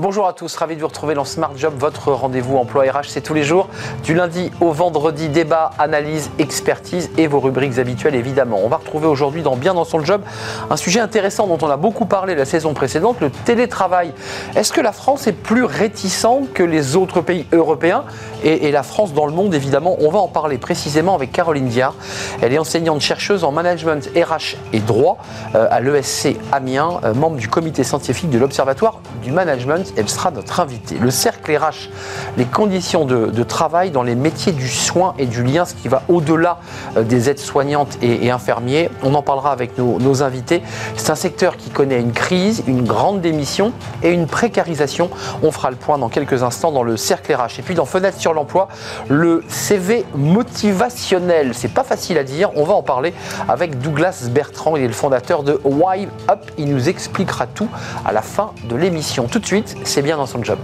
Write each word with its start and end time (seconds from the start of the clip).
Bonjour 0.00 0.26
à 0.26 0.32
tous, 0.32 0.56
ravi 0.56 0.76
de 0.76 0.80
vous 0.80 0.86
retrouver 0.86 1.12
dans 1.12 1.26
Smart 1.26 1.52
Job, 1.54 1.74
votre 1.76 2.10
rendez-vous 2.10 2.56
emploi 2.56 2.84
RH. 2.84 3.08
C'est 3.08 3.20
tous 3.20 3.34
les 3.34 3.42
jours, 3.42 3.68
du 4.02 4.14
lundi 4.14 4.50
au 4.62 4.72
vendredi, 4.72 5.28
débat, 5.28 5.72
analyse, 5.78 6.30
expertise 6.38 7.10
et 7.18 7.26
vos 7.26 7.38
rubriques 7.38 7.78
habituelles 7.78 8.14
évidemment. 8.14 8.60
On 8.64 8.68
va 8.68 8.78
retrouver 8.78 9.06
aujourd'hui 9.06 9.42
dans 9.42 9.56
Bien 9.56 9.74
dans 9.74 9.84
son 9.84 10.02
job 10.02 10.22
un 10.70 10.76
sujet 10.78 11.00
intéressant 11.00 11.46
dont 11.46 11.58
on 11.60 11.68
a 11.68 11.76
beaucoup 11.76 12.06
parlé 12.06 12.34
la 12.34 12.46
saison 12.46 12.72
précédente, 12.72 13.20
le 13.20 13.28
télétravail. 13.28 14.14
Est-ce 14.56 14.72
que 14.72 14.80
la 14.80 14.92
France 14.92 15.26
est 15.26 15.34
plus 15.34 15.64
réticente 15.64 16.50
que 16.54 16.62
les 16.62 16.96
autres 16.96 17.20
pays 17.20 17.44
européens? 17.52 18.04
Et, 18.42 18.72
la 18.72 18.82
France 18.82 19.12
dans 19.12 19.26
le 19.26 19.32
monde 19.32 19.52
évidemment 19.52 19.96
On 20.00 20.10
va 20.10 20.20
en 20.20 20.28
parler 20.28 20.56
précisément 20.56 21.14
avec 21.14 21.30
Caroline 21.30 21.68
Diard. 21.68 21.94
Elle 22.40 22.54
est 22.54 22.58
enseignante 22.58 23.02
chercheuse 23.02 23.44
en 23.44 23.52
management 23.52 24.08
RH 24.16 24.56
et 24.72 24.78
droit 24.78 25.18
euh, 25.54 25.68
à 25.70 25.80
l'ESC 25.80 26.38
Amiens, 26.52 27.00
euh, 27.04 27.12
membre 27.12 27.36
du 27.36 27.48
comité 27.48 27.84
scientifique 27.84 28.30
de 28.30 28.38
l'Observatoire 28.38 29.00
du 29.22 29.30
management 29.30 29.89
elle 29.96 30.08
sera 30.08 30.30
notre 30.30 30.60
invitée. 30.60 30.96
Le 30.98 31.10
cercle 31.10 31.56
RH, 31.56 31.88
les 32.36 32.44
conditions 32.44 33.04
de, 33.04 33.42
travail 33.42 33.90
dans 33.90 34.02
les 34.02 34.14
métiers 34.14 34.52
du 34.52 34.68
soin 34.68 35.14
et 35.18 35.26
du 35.26 35.42
lien, 35.42 35.64
ce 35.64 35.74
qui 35.74 35.88
va 35.88 36.02
au-delà 36.08 36.58
euh, 36.96 37.02
des 37.02 37.30
aides-soignantes 37.30 37.98
et, 38.02 38.30
infirmiers. 38.30 38.90
On 39.02 39.14
en 39.14 39.22
parlera 39.22 39.50
avec 39.50 39.76
nos, 39.78 40.22
invités. 40.22 40.62
C'est 40.96 41.10
un 41.10 41.14
secteur 41.14 41.56
qui 41.56 41.70
connaît 41.70 42.00
une 42.00 42.12
crise, 42.12 42.62
une 42.66 42.84
grande 42.84 43.20
démission 43.20 43.72
et 44.02 44.10
une 44.10 44.26
précarisation. 44.26 45.10
On 45.42 45.50
fera 45.50 45.70
le 45.70 45.76
point 45.76 45.98
dans 45.98 46.08
quelques 46.08 46.42
instants 46.42 46.70
dans 46.70 46.82
le 46.82 46.96
cercle 46.96 47.34
RH. 47.34 47.58
Et 47.58 47.62
puis 47.62 47.74
dans 47.74 47.86
Fenêtre 47.86 48.18
sur 48.18 48.34
l'emploi, 48.34 48.68
le 49.08 49.42
CV 49.48 50.04
motivationnel. 50.14 51.52
C'est 51.54 51.72
pas 51.72 51.84
facile 51.84 52.18
à 52.18 52.24
dire. 52.24 52.50
On 52.56 52.64
va 52.64 52.74
en 52.74 52.82
parler 52.82 53.14
avec 53.48 53.78
Douglas 53.80 54.28
Bertrand. 54.30 54.76
Il 54.76 54.82
est 54.82 54.88
le 54.88 54.92
fondateur 54.92 55.42
de 55.42 55.60
Why 55.64 56.08
Up. 56.28 56.50
Il 56.58 56.68
nous 56.68 56.88
expliquera 56.88 57.46
tout 57.46 57.68
à 58.04 58.12
la 58.12 58.22
fin 58.22 58.52
de 58.68 58.76
l'émission. 58.76 59.26
Tout 59.26 59.38
de 59.38 59.46
suite, 59.46 59.76
c'est 59.84 60.02
bien 60.02 60.16
dans 60.16 60.26
son 60.26 60.42
job. 60.42 60.58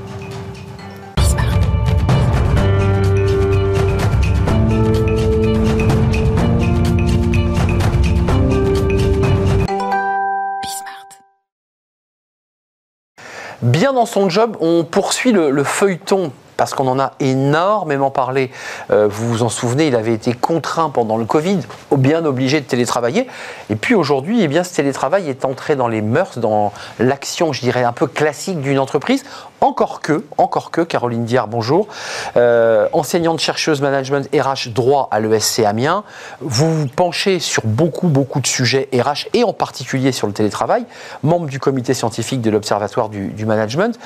Bien 13.62 13.92
dans 13.92 14.06
son 14.06 14.28
job, 14.28 14.56
on 14.61 14.84
poursuit 14.84 15.33
le, 15.33 15.64
feuilleton 15.64 16.31
parce 16.57 16.75
qu'on 16.75 16.87
en 16.87 16.99
a 16.99 17.12
énormément 17.21 18.11
parlé. 18.11 18.51
Euh, 18.91 19.09
vous 19.09 19.29
vous 19.29 19.43
en 19.43 19.49
souvenez, 19.49 19.89
il 19.89 19.97
avait 19.97 20.15
été 20.15 20.33
contraint 20.33 20.91
pendant 20.91 21.17
le 21.17 21.25
Covid, 21.25 21.61
bien 21.97 22.25
obligé 22.25 22.61
de 22.61 22.67
télétravailler. 22.67 23.27
Et 23.71 23.77
puis 23.77 23.95
aujourd'hui, 23.95 24.43
eh 24.43 24.65
ce 24.65 24.75
télétravail 24.75 25.29
est 25.29 25.45
entré 25.45 25.77
dans 25.77 25.89
les 25.89 26.03
mœurs, 26.03 26.39
dans 26.39 26.73
l'action, 26.99 27.53
je 27.53 27.61
dirais, 27.61 27.84
un 27.84 27.93
peu 27.93 28.07
classique 28.07 28.61
d'une 28.61 28.79
entreprise. 28.79 29.25
Encore 29.62 30.03
que, 30.03 30.23
encore 30.37 30.71
que, 30.71 30.83
Caroline 30.83 31.25
Diard, 31.25 31.49
bonjour, 31.49 31.89
euh, 32.37 32.89
enseignante 32.93 33.41
chercheuse 33.41 33.81
management 33.81 34.29
RH 34.35 34.69
droit 34.69 35.09
à 35.11 35.19
l'ESC 35.19 35.61
Amiens, 35.61 36.05
vous 36.41 36.83
vous 36.83 36.87
penchez 36.89 37.41
sur 37.41 37.62
beaucoup, 37.65 38.09
beaucoup 38.09 38.41
de 38.41 38.47
sujets 38.47 38.89
RH 38.93 39.29
et 39.33 39.45
en 39.45 39.55
particulier 39.55 40.12
sur 40.12 40.27
le 40.27 40.34
télétravail, 40.34 40.84
membre 41.23 41.47
du 41.47 41.59
comité 41.59 41.95
scientifique 41.95 42.43
de 42.43 42.51
l'Observatoire 42.51 43.09
du, 43.09 43.47
management. 43.47 43.99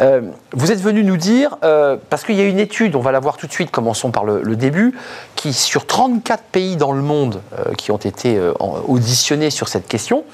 Euh, 0.00 0.22
vous 0.52 0.72
êtes 0.72 0.80
venu 0.80 1.04
nous 1.04 1.16
dire, 1.16 1.56
euh, 1.62 1.96
parce 2.10 2.24
qu'il 2.24 2.34
y 2.34 2.40
a 2.40 2.44
une 2.44 2.58
étude, 2.58 2.96
on 2.96 3.00
va 3.00 3.12
la 3.12 3.20
voir 3.20 3.36
tout 3.36 3.46
de 3.46 3.52
suite, 3.52 3.70
commençons 3.70 4.10
par 4.10 4.24
le, 4.24 4.42
le 4.42 4.56
début, 4.56 4.98
qui 5.36 5.52
sur 5.52 5.86
34 5.86 6.42
pays 6.42 6.76
dans 6.76 6.92
le 6.92 7.02
monde 7.02 7.42
qui 7.78 7.92
ont 7.92 7.96
été 7.96 8.40
auditionnés 8.88 9.50
sur 9.50 9.68
cette 9.68 9.86
question, 9.86 10.24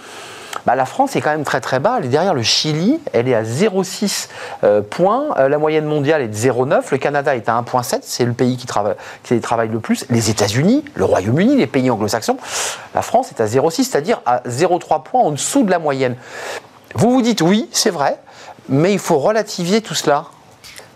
bah, 0.67 0.75
la 0.77 0.87
France 0.87 1.17
est 1.17 1.21
quand 1.21 1.31
même 1.31 1.45
très 1.45 1.61
très 1.61 1.81
bas. 1.81 1.97
Elle 1.99 2.07
est 2.07 2.09
derrière 2.09 2.35
le 2.35 2.43
Chili, 2.43 3.01
elle 3.13 3.29
est 3.29 3.35
à 3.35 3.43
0,6 3.43 4.28
euh, 4.65 4.81
points. 4.81 5.34
Euh, 5.39 5.49
la 5.49 5.59
moyenne 5.59 5.84
mondiale 5.84 6.23
est 6.23 6.28
de 6.28 6.34
0,9. 6.34 6.84
Le 6.91 6.99
Canada 6.99 7.34
est 7.34 7.49
à 7.49 7.61
1,7. 7.61 8.00
C'est 8.03 8.25
le 8.25 8.33
pays 8.33 8.56
qui, 8.56 8.67
qui 9.25 9.41
travaille 9.41 9.69
le 9.69 9.81
plus. 9.81 10.06
Les 10.11 10.31
États-Unis, 10.31 10.84
le 10.95 11.05
Royaume-Uni, 11.05 11.56
les 11.56 11.67
pays 11.67 11.91
anglo-saxons. 11.91 12.37
La 12.95 13.03
France 13.03 13.31
est 13.31 13.41
à 13.41 13.47
0,6, 13.47 13.84
c'est-à-dire 13.84 14.21
à 14.27 14.41
0,3 14.49 15.03
points 15.03 15.22
en 15.22 15.33
dessous 15.33 15.65
de 15.65 15.71
la 15.71 15.78
moyenne. 15.78 16.17
Vous 16.95 17.11
vous 17.11 17.22
dites 17.22 17.41
oui, 17.41 17.69
c'est 17.72 17.91
vrai, 17.91 18.19
mais 18.69 18.93
il 18.93 18.99
faut 18.99 19.19
relativiser 19.19 19.81
tout 19.81 19.95
cela. 19.95 20.27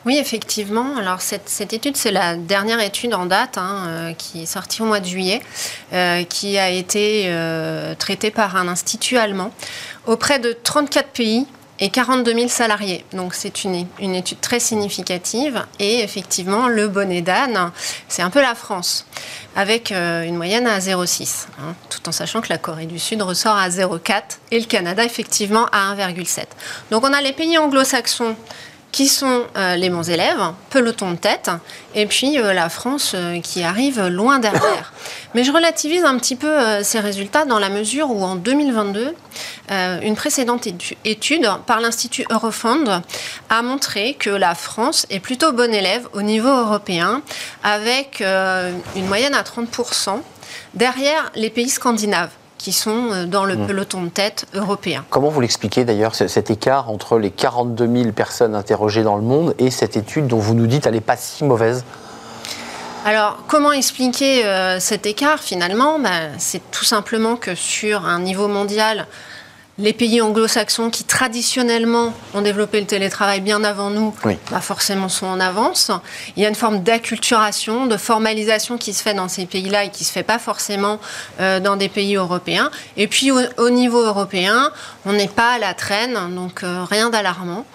Oui, 0.06 0.19
effectivement. 0.19 0.97
Alors 0.97 1.21
cette, 1.21 1.72
étude, 1.72 1.97
c'est 1.97 2.12
la 2.12 2.37
dernière 2.37 2.78
étude 2.81 3.12
en 3.12 3.27
date 3.27 3.59
hein, 3.59 3.87
euh, 3.89 4.12
qui 4.12 4.44
est 4.44 4.47
sortie 4.47 4.81
au 4.81 4.84
mois 4.84 5.00
de 5.00 5.06
juillet, 5.06 5.43
euh, 5.93 6.22
qui 6.22 6.59
a 6.59 6.71
été 6.71 7.25
euh, 7.27 7.97
traitée 7.97 8.31
par 8.31 8.55
un 8.55 8.69
institut 8.69 9.17
allemand 9.17 9.50
auprès 10.06 10.39
de 10.39 10.56
34 10.62 11.09
pays 11.09 11.49
et 11.81 11.91
42 11.91 12.34
000 12.34 12.47
salariés. 12.47 13.05
Donc 13.15 13.34
c'est 13.34 13.65
une, 13.65 13.84
une, 13.99 14.15
étude 14.15 14.41
très 14.41 14.61
significative. 14.61 15.67
Et 15.81 16.05
effectivement, 16.05 16.69
le 16.69 16.87
bonnet 16.87 17.21
d'âne, 17.21 17.73
c'est 18.06 18.23
un 18.23 18.31
peu 18.31 18.41
la 18.41 18.55
France, 18.55 19.06
avec 19.56 19.91
une 19.91 20.37
moyenne 20.37 20.69
à 20.69 20.78
0,6, 20.78 21.49
hein, 21.59 21.75
tout 21.91 22.09
en 22.09 22.12
sachant 22.12 22.41
que 22.41 22.49
la 22.49 22.59
Corée 22.59 22.87
du 22.87 23.00
Sud 23.00 23.21
ressort 23.23 23.56
à 23.56 23.69
0,4 23.69 24.23
et 24.53 24.61
le 24.61 24.67
Canada, 24.67 25.05
effectivement, 25.05 25.67
à 25.73 25.97
1,7. 25.97 26.44
Donc 26.93 27.05
on 27.05 27.12
a 27.12 27.21
les 27.21 27.33
pays 27.33 27.59
anglo-saxons 27.59 28.37
qui 28.96 29.08
sont 29.08 29.44
euh, 29.58 29.76
les 29.76 29.90
bons 29.90 30.08
élèves, 30.08 30.40
peloton 30.70 31.10
de 31.10 31.16
tête, 31.16 31.50
et 31.94 32.06
puis 32.06 32.38
euh, 32.38 32.54
la 32.54 32.70
France 32.70 33.12
euh, 33.14 33.42
qui 33.42 33.62
arrive 33.62 34.06
loin 34.06 34.38
derrière. 34.38 34.94
Mais 35.34 35.44
je 35.44 35.52
relativise 35.52 36.02
un 36.02 36.16
petit 36.16 36.34
peu 36.34 36.82
ces 36.82 37.00
résultats 37.00 37.44
dans 37.44 37.58
la 37.58 37.68
mesure 37.68 38.10
où 38.10 38.24
en 38.24 38.36
2022, 38.36 39.14
une 40.02 40.14
précédente 40.14 40.66
étude 41.04 41.46
par 41.66 41.80
l'Institut 41.80 42.24
Eurofund 42.30 43.02
a 43.50 43.60
montré 43.60 44.14
que 44.14 44.30
la 44.30 44.54
France 44.54 45.04
est 45.10 45.20
plutôt 45.20 45.52
bon 45.52 45.74
élève 45.74 46.08
au 46.14 46.22
niveau 46.22 46.48
européen, 46.48 47.20
avec 47.62 48.22
une 48.22 49.06
moyenne 49.08 49.34
à 49.34 49.42
30% 49.42 50.22
derrière 50.72 51.30
les 51.34 51.50
pays 51.50 51.68
scandinaves 51.68 52.30
qui 52.59 52.72
sont 52.72 53.11
euh, 53.12 53.27
dans 53.27 53.44
le 53.44 53.56
mmh. 53.56 53.67
peloton 53.67 54.03
de 54.03 54.09
tête 54.09 54.47
européen. 54.55 55.05
Comment 55.11 55.28
vous 55.28 55.41
l'expliquez 55.41 55.84
d'ailleurs 55.84 56.15
cet 56.15 56.50
écart 56.50 56.91
entre 56.91 57.19
les 57.19 57.31
42 57.31 57.87
000 57.87 58.12
personnes 58.12 58.55
interrogées 58.55 59.03
dans 59.03 59.17
le 59.17 59.22
monde 59.22 59.55
et 59.59 59.71
cette 59.71 59.97
étude 59.97 60.27
dont 60.27 60.39
vous 60.39 60.55
nous 60.55 60.67
dites 60.67 60.87
elle 60.87 60.94
n'est 60.94 61.00
pas 61.00 61.17
si 61.17 61.44
mauvaise? 61.44 61.84
Alors, 63.05 63.39
comment 63.47 63.71
expliquer 63.71 64.44
euh, 64.47 64.81
cet 64.81 65.06
écart 65.06 65.39
finalement? 65.39 66.00
Ben, 66.00 66.33
C'est 66.39 66.72
tout 66.72 66.84
simplement 66.84 67.37
que 67.37 67.55
sur 67.55 68.05
un 68.05 68.19
niveau 68.19 68.49
mondial, 68.49 69.06
les 69.78 69.92
pays 69.92 70.22
anglo-saxons 70.22 70.91
qui 70.91 71.04
traditionnellement 71.04 72.14
ont 72.34 72.41
développé 72.41 72.81
le 72.81 72.87
télétravail 72.87 73.41
bien 73.41 73.62
avant 73.62 73.91
nous, 73.91 74.14
bah, 74.25 74.60
forcément 74.60 75.09
sont 75.09 75.26
en 75.26 75.38
avance. 75.38 75.91
Il 76.37 76.42
y 76.42 76.47
a 76.47 76.48
une 76.48 76.54
forme 76.54 76.82
d'acculturation, 76.82 77.87
de 77.87 77.97
formalisation 77.97 78.78
qui 78.78 78.94
se 78.94 79.03
fait 79.03 79.14
dans 79.14 79.28
ces 79.28 79.44
pays-là 79.44 79.84
et 79.84 79.91
qui 79.91 80.04
ne 80.04 80.06
se 80.06 80.12
fait 80.12 80.22
pas 80.22 80.38
forcément 80.38 80.98
euh, 81.41 81.60
dans 81.60 81.76
des 81.76 81.88
pays 81.88 82.16
européens. 82.16 82.70
Et 82.97 83.06
puis 83.06 83.31
au, 83.31 83.70
niveau 83.70 84.00
européen, 84.00 84.70
on 85.04 85.12
n'est 85.12 85.28
pas 85.28 85.54
à 85.54 85.59
la 85.59 85.75
traîne, 85.75 86.34
donc 86.34 86.62
euh, 86.62 86.84
rien 86.84 87.10
d'alarmant. 87.10 87.66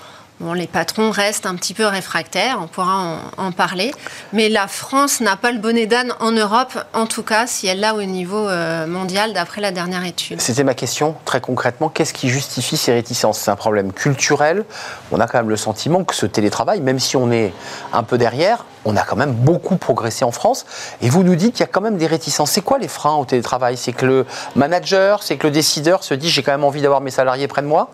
Les 0.56 0.68
patrons 0.68 1.12
restent 1.12 1.46
un 1.46 1.56
petit 1.56 1.74
peu 1.74 1.85
réfractaires, 1.85 2.59
on 2.62 2.68
pourra 2.68 3.19
en, 3.38 3.52
parler. 3.52 3.91
Mais 4.34 4.50
la 4.50 4.68
France 4.68 5.22
n'a 5.22 5.35
pas 5.35 5.52
le 5.52 5.59
bonnet 5.59 5.85
d'âne 5.85 6.13
en 6.19 6.31
Europe, 6.31 6.84
en 6.94 7.06
tout 7.06 7.24
cas, 7.24 7.47
si 7.47 7.68
elle 7.68 7.79
l'a 7.79 7.96
au 7.96 8.02
niveau 8.03 8.50
euh, 8.50 8.88
mondial, 8.88 9.34
d'après 9.34 9.62
la 9.62 9.72
dernière 9.72 10.03
étude. 10.06 10.41
C'était 10.41 10.63
ma 10.63 10.74
question, 10.74 11.16
très 11.25 11.41
concrètement. 11.41 11.90
Qu'est-ce 11.90 12.13
qui 12.13 12.30
justifie 12.30 12.78
ces 12.78 12.94
réticences? 12.94 13.40
C'est 13.40 13.51
un 13.51 13.56
problème 13.56 13.94
culturel. 13.94 14.66
On 15.12 15.19
a 15.19 15.28
quand 15.28 15.38
même 15.38 15.50
le 15.50 15.57
sentiment 15.57 16.03
que 16.03 16.16
ce 16.16 16.25
télétravail, 16.25 16.81
même 16.81 17.00
si 17.00 17.16
on 17.16 17.31
est 17.31 17.53
un 17.94 18.03
peu 18.03 18.18
derrière, 18.18 18.66
on 18.86 18.96
a 18.96 19.03
quand 19.03 19.16
même 19.16 19.34
beaucoup 19.34 19.78
progressé 19.78 20.25
en 20.25 20.31
France. 20.31 20.66
Et 21.02 21.09
vous 21.09 21.24
nous 21.24 21.36
dites 21.36 21.53
qu'il 21.53 21.62
y 21.62 21.69
a 21.69 21.72
quand 21.72 21.81
même 21.81 21.97
des 21.97 22.08
réticences. 22.08 22.52
C'est 22.52 22.62
quoi 22.62 22.80
les 22.80 22.88
freins 22.88 23.16
au 23.16 23.25
télétravail? 23.25 23.78
C'est 23.78 23.94
que 23.94 24.06
le 24.06 24.25
manager, 24.56 25.24
c'est 25.24 25.38
que 25.38 25.48
le 25.48 25.51
décideur 25.51 26.04
se 26.04 26.13
dit 26.13 26.30
j'ai 26.30 26.44
quand 26.44 26.51
même 26.51 26.63
envie 26.63 26.81
d'avoir 26.81 27.01
mes 27.01 27.12
salariés 27.12 27.48
près 27.48 27.62
de 27.62 27.68
moi? 27.68 27.92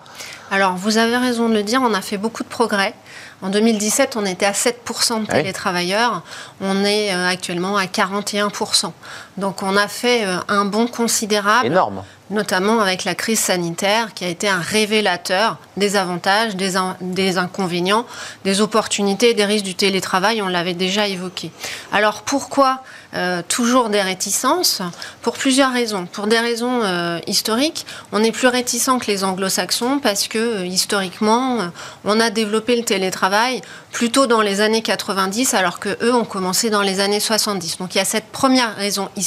Alors, 0.50 0.76
vous 0.76 0.98
avez 0.98 1.18
raison 1.18 1.50
de 1.50 1.54
le 1.54 1.64
dire, 1.64 1.82
on 1.84 1.94
a 1.94 2.02
fait 2.02 2.18
beaucoup 2.18 2.44
de 2.44 2.48
progrès. 2.48 2.94
En 3.42 3.50
2017, 3.50 4.16
on 4.16 4.26
était 4.26 4.46
à 4.46 4.54
7% 4.54 5.22
de 5.22 5.28
télétravailleurs. 5.28 6.24
On 6.62 6.86
est 6.86 7.14
euh, 7.14 7.28
actuellement 7.28 7.78
à 7.78 7.86
41%. 7.86 8.92
Donc, 9.38 9.62
on 9.64 9.76
a 9.76 9.88
fait 9.88 10.26
euh, 10.26 10.38
un 10.48 10.66
bond 10.66 10.88
considérable. 10.88 11.68
Énorme. 11.68 12.04
Notamment 12.30 12.82
avec 12.82 13.06
la 13.06 13.16
crise 13.16 13.40
sanitaire 13.40 14.14
qui 14.14 14.26
a 14.26 14.28
été 14.28 14.50
un 14.50 14.60
révélateur 14.60 15.58
des 15.78 15.96
avantages, 15.96 16.58
des, 16.58 16.74
des 17.00 17.38
inconvénients, 17.38 18.06
des 18.44 18.60
opportunités 18.60 19.34
des 19.34 19.46
risques 19.46 19.64
du 19.64 19.76
télétravail. 19.76 20.42
On 20.42 20.50
l'avait 20.50 20.74
déjà 20.74 21.08
évoqué. 21.08 21.52
Alors, 21.94 22.24
pourquoi 22.24 22.82
euh, 23.14 23.42
toujours 23.48 23.88
des 23.88 24.02
réticences? 24.02 24.82
Pour 25.22 25.38
plusieurs 25.38 25.72
raisons. 25.72 26.06
Pour 26.06 26.28
des 26.28 26.40
raisons 26.40 26.82
euh, 26.84 27.20
historiques, 27.26 27.86
on 28.12 28.22
est 28.22 28.34
plus 28.34 28.48
réticent 28.48 28.90
que 29.00 29.08
les 29.08 29.24
anglo-saxons 29.24 30.00
parce 30.00 30.28
que 30.28 30.38
euh, 30.38 30.66
historiquement, 30.66 31.72
on 32.04 32.20
a 32.20 32.30
développé 32.30 32.76
le 32.76 32.84
télétravail 32.84 33.62
plutôt 33.94 34.28
dans 34.28 34.42
les 34.42 34.60
années 34.60 34.82
90 34.82 35.54
alors 35.54 35.80
que 35.80 35.98
eux 36.04 36.14
ont 36.14 36.26
commencé 36.26 36.70
dans 36.70 36.82
les 36.82 37.00
années 37.00 37.22
70. 37.22 37.78
Donc 37.78 37.96
il 37.96 38.00
y 38.00 38.02
a 38.02 38.06
cette 38.06 38.26
première 38.26 38.76
raison 38.76 39.10
historique 39.16 39.27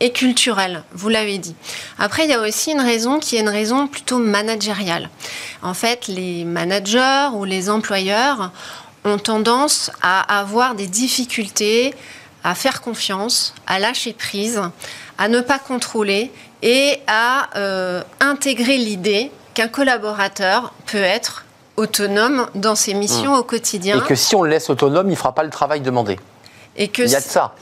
et 0.00 0.12
culturelle, 0.12 0.84
vous 0.92 1.08
l'avez 1.08 1.38
dit. 1.38 1.54
Après, 1.98 2.24
il 2.24 2.30
y 2.30 2.34
a 2.34 2.40
aussi 2.40 2.72
une 2.72 2.80
raison 2.80 3.18
qui 3.18 3.36
est 3.36 3.40
une 3.40 3.48
raison 3.48 3.88
plutôt 3.88 4.18
managériale. 4.18 5.10
En 5.62 5.74
fait, 5.74 6.06
les 6.06 6.44
managers 6.44 7.28
ou 7.34 7.44
les 7.44 7.68
employeurs 7.68 8.52
ont 9.04 9.18
tendance 9.18 9.90
à 10.02 10.38
avoir 10.38 10.74
des 10.74 10.86
difficultés 10.86 11.94
à 12.44 12.54
faire 12.54 12.80
confiance, 12.80 13.54
à 13.66 13.78
lâcher 13.80 14.12
prise, 14.12 14.60
à 15.18 15.28
ne 15.28 15.40
pas 15.40 15.58
contrôler 15.58 16.30
et 16.62 16.98
à 17.08 17.48
euh, 17.56 18.02
intégrer 18.20 18.78
l'idée 18.78 19.32
qu'un 19.54 19.68
collaborateur 19.68 20.72
peut 20.86 20.98
être 20.98 21.44
autonome 21.76 22.48
dans 22.54 22.74
ses 22.74 22.94
missions 22.94 23.34
mmh. 23.34 23.38
au 23.38 23.42
quotidien. 23.42 23.98
Et 23.98 24.06
que 24.06 24.14
si 24.14 24.36
on 24.36 24.42
le 24.42 24.50
laisse 24.50 24.70
autonome, 24.70 25.08
il 25.08 25.12
ne 25.12 25.16
fera 25.16 25.34
pas 25.34 25.42
le 25.42 25.50
travail 25.50 25.80
demandé. 25.80 26.18
Et 26.76 26.88
que 26.88 27.02
il 27.02 27.10
y 27.10 27.16
a 27.16 27.20
de 27.20 27.24
ça. 27.24 27.54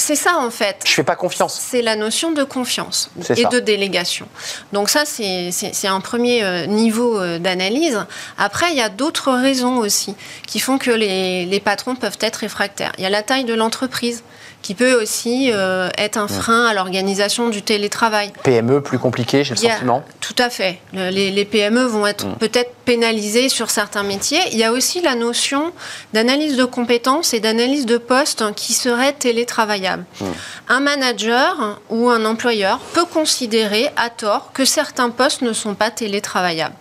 C'est 0.00 0.14
ça 0.14 0.38
en 0.38 0.50
fait. 0.50 0.84
Je 0.86 0.92
fais 0.92 1.02
pas 1.02 1.16
confiance. 1.16 1.58
C'est 1.60 1.82
la 1.82 1.96
notion 1.96 2.30
de 2.30 2.44
confiance 2.44 3.10
et 3.36 3.44
de 3.44 3.58
délégation. 3.58 4.28
Donc 4.72 4.88
ça, 4.88 5.04
c'est 5.04 5.88
un 5.88 6.00
premier 6.00 6.44
euh, 6.44 6.66
niveau 6.66 7.20
euh, 7.20 7.40
d'analyse. 7.40 8.06
Après, 8.38 8.70
il 8.70 8.76
y 8.76 8.80
a 8.80 8.88
d'autres 8.88 9.32
raisons 9.32 9.76
aussi 9.78 10.14
qui 10.46 10.60
font 10.60 10.78
que 10.78 10.92
les, 10.92 11.46
les 11.46 11.60
patrons 11.60 11.96
peuvent 11.96 12.18
être 12.20 12.36
réfractaires. 12.36 12.92
Il 12.98 13.02
y 13.02 13.06
a 13.06 13.10
la 13.10 13.24
taille 13.24 13.44
de 13.44 13.54
l'entreprise 13.54 14.22
qui 14.62 14.74
peut 14.74 15.00
aussi 15.00 15.50
euh, 15.52 15.88
être 15.96 16.16
un 16.16 16.28
frein 16.28 16.66
à 16.66 16.74
l'organisation 16.74 17.48
du 17.48 17.62
télétravail. 17.62 18.32
PME 18.42 18.82
plus 18.82 18.98
compliqué, 18.98 19.44
j'ai 19.44 19.54
le 19.54 19.60
sentiment. 19.60 20.04
Tout 20.20 20.34
à 20.38 20.50
fait. 20.50 20.78
Les, 20.92 21.44
PME 21.44 21.84
vont 21.84 22.06
être 22.06 22.26
mm. 22.26 22.36
peut-être 22.36 22.74
pénalisées 22.84 23.48
sur 23.48 23.70
certains 23.70 24.02
métiers. 24.02 24.40
Il 24.52 24.58
y 24.58 24.64
a 24.64 24.72
aussi 24.72 25.00
la 25.00 25.14
notion 25.14 25.72
d'analyse 26.12 26.56
de 26.56 26.64
compétences 26.64 27.34
et 27.34 27.40
d'analyse 27.40 27.86
de 27.86 27.98
postes 27.98 28.44
qui 28.54 28.72
seraient 28.72 29.12
télétravaillables. 29.12 30.04
Mm. 30.20 30.24
Un 30.68 30.80
manager 30.80 31.80
ou 31.88 32.10
un 32.10 32.24
employeur 32.24 32.78
peut 32.92 33.06
considérer 33.06 33.88
à 33.96 34.10
tort 34.10 34.52
que 34.52 34.64
certains 34.64 35.10
postes 35.10 35.42
ne 35.42 35.52
sont 35.52 35.74
pas 35.74 35.90
télétravaillables. 35.90 36.74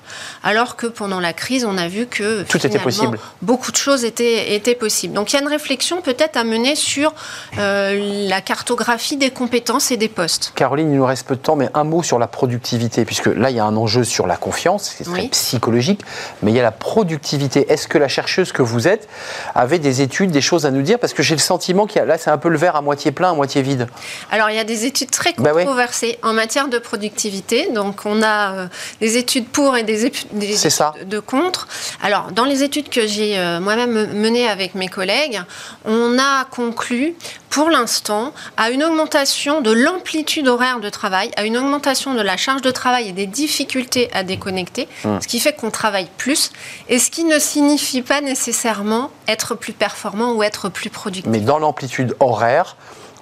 Alors 0.43 0.75
que 0.75 0.87
pendant 0.87 1.19
la 1.19 1.33
crise, 1.33 1.65
on 1.65 1.77
a 1.77 1.87
vu 1.87 2.07
que 2.07 2.43
Tout 2.43 2.65
était 2.65 2.79
possible. 2.79 3.19
beaucoup 3.41 3.71
de 3.71 3.77
choses 3.77 4.03
étaient, 4.03 4.55
étaient 4.55 4.75
possibles. 4.75 5.13
Donc 5.13 5.31
il 5.31 5.35
y 5.35 5.39
a 5.39 5.41
une 5.41 5.47
réflexion 5.47 6.01
peut-être 6.01 6.37
à 6.37 6.43
mener 6.43 6.75
sur... 6.75 7.13
Euh, 7.57 8.27
la 8.27 8.41
cartographie 8.41 9.17
des 9.17 9.31
compétences 9.31 9.91
et 9.91 9.97
des 9.97 10.09
postes. 10.09 10.51
Caroline, 10.55 10.91
il 10.91 10.97
nous 10.97 11.05
reste 11.05 11.27
peu 11.27 11.35
de 11.35 11.41
temps, 11.41 11.55
mais 11.55 11.69
un 11.73 11.83
mot 11.83 12.03
sur 12.03 12.19
la 12.19 12.27
productivité, 12.27 13.05
puisque 13.05 13.27
là, 13.27 13.49
il 13.49 13.55
y 13.55 13.59
a 13.59 13.65
un 13.65 13.75
enjeu 13.75 14.03
sur 14.03 14.27
la 14.27 14.37
confiance, 14.37 14.93
c'est 14.97 15.03
très 15.03 15.27
psychologique, 15.27 16.01
mais 16.41 16.51
il 16.51 16.55
y 16.55 16.59
a 16.59 16.63
la 16.63 16.71
productivité. 16.71 17.71
Est-ce 17.71 17.87
que 17.87 17.97
la 17.97 18.07
chercheuse 18.07 18.51
que 18.51 18.61
vous 18.61 18.87
êtes 18.87 19.07
avait 19.55 19.79
des 19.79 20.01
études, 20.01 20.31
des 20.31 20.41
choses 20.41 20.65
à 20.65 20.71
nous 20.71 20.81
dire? 20.81 20.99
Parce 20.99 21.13
que 21.13 21.23
j'ai 21.23 21.35
le 21.35 21.41
sentiment 21.41 21.87
qu'il 21.87 21.99
y 21.99 22.01
a 22.01 22.05
là, 22.05 22.17
c'est 22.17 22.29
un 22.29 22.37
peu 22.37 22.49
le 22.49 22.57
verre 22.57 22.75
à 22.75 22.81
moitié 22.81 23.11
plein, 23.11 23.31
à 23.31 23.33
moitié 23.33 23.61
vide. 23.61 23.87
Alors, 24.31 24.49
il 24.49 24.55
y 24.55 24.59
a 24.59 24.63
des 24.63 24.85
études 24.85 25.11
très 25.11 25.33
bah 25.37 25.51
controversées 25.51 26.19
en 26.23 26.33
matière 26.33 26.67
de 26.67 26.79
productivité. 26.79 27.69
Donc, 27.73 28.05
on 28.05 28.21
a 28.21 28.53
euh, 28.53 28.67
des 29.01 29.17
études 29.17 29.47
pour 29.47 29.77
et 29.77 29.83
des, 29.83 29.96
études 30.05 30.29
de 30.33 31.19
contre. 31.19 31.67
Alors, 32.01 32.31
dans 32.31 32.45
les 32.45 32.63
études 32.63 32.89
que 32.89 33.07
j'ai 33.07 33.37
euh, 33.37 33.59
moi-même 33.59 34.13
menées 34.13 34.47
avec 34.47 34.75
mes 34.75 34.87
collègues, 34.87 35.41
on 35.85 36.17
a 36.19 36.45
conclu 36.45 37.15
pour 37.49 37.69
l'instant, 37.69 38.33
à 38.57 38.69
une 38.69 38.83
augmentation 38.83 39.61
de 39.61 39.71
l'amplitude 39.71 40.47
horaire 40.47 40.79
de 40.79 40.89
travail, 40.89 41.31
à 41.37 41.43
une 41.43 41.57
augmentation 41.57 42.13
de 42.13 42.21
la 42.21 42.37
charge 42.37 42.61
de 42.61 42.71
travail 42.71 43.09
et 43.09 43.13
des 43.13 43.25
difficultés 43.25 44.09
à 44.13 44.23
déconnecter, 44.23 44.87
mmh. 45.03 45.21
ce 45.21 45.27
qui 45.27 45.39
fait 45.39 45.53
qu'on 45.53 45.71
travaille 45.71 46.09
plus, 46.17 46.51
et 46.89 46.99
ce 46.99 47.09
qui 47.09 47.23
ne 47.23 47.39
signifie 47.39 48.01
pas 48.01 48.21
nécessairement 48.21 49.09
être 49.27 49.55
plus 49.55 49.73
performant 49.73 50.33
ou 50.33 50.43
être 50.43 50.69
plus 50.69 50.89
productif. 50.89 51.31
Mais 51.31 51.39
dans 51.39 51.57
l'amplitude 51.57 52.15
horaire, 52.19 52.75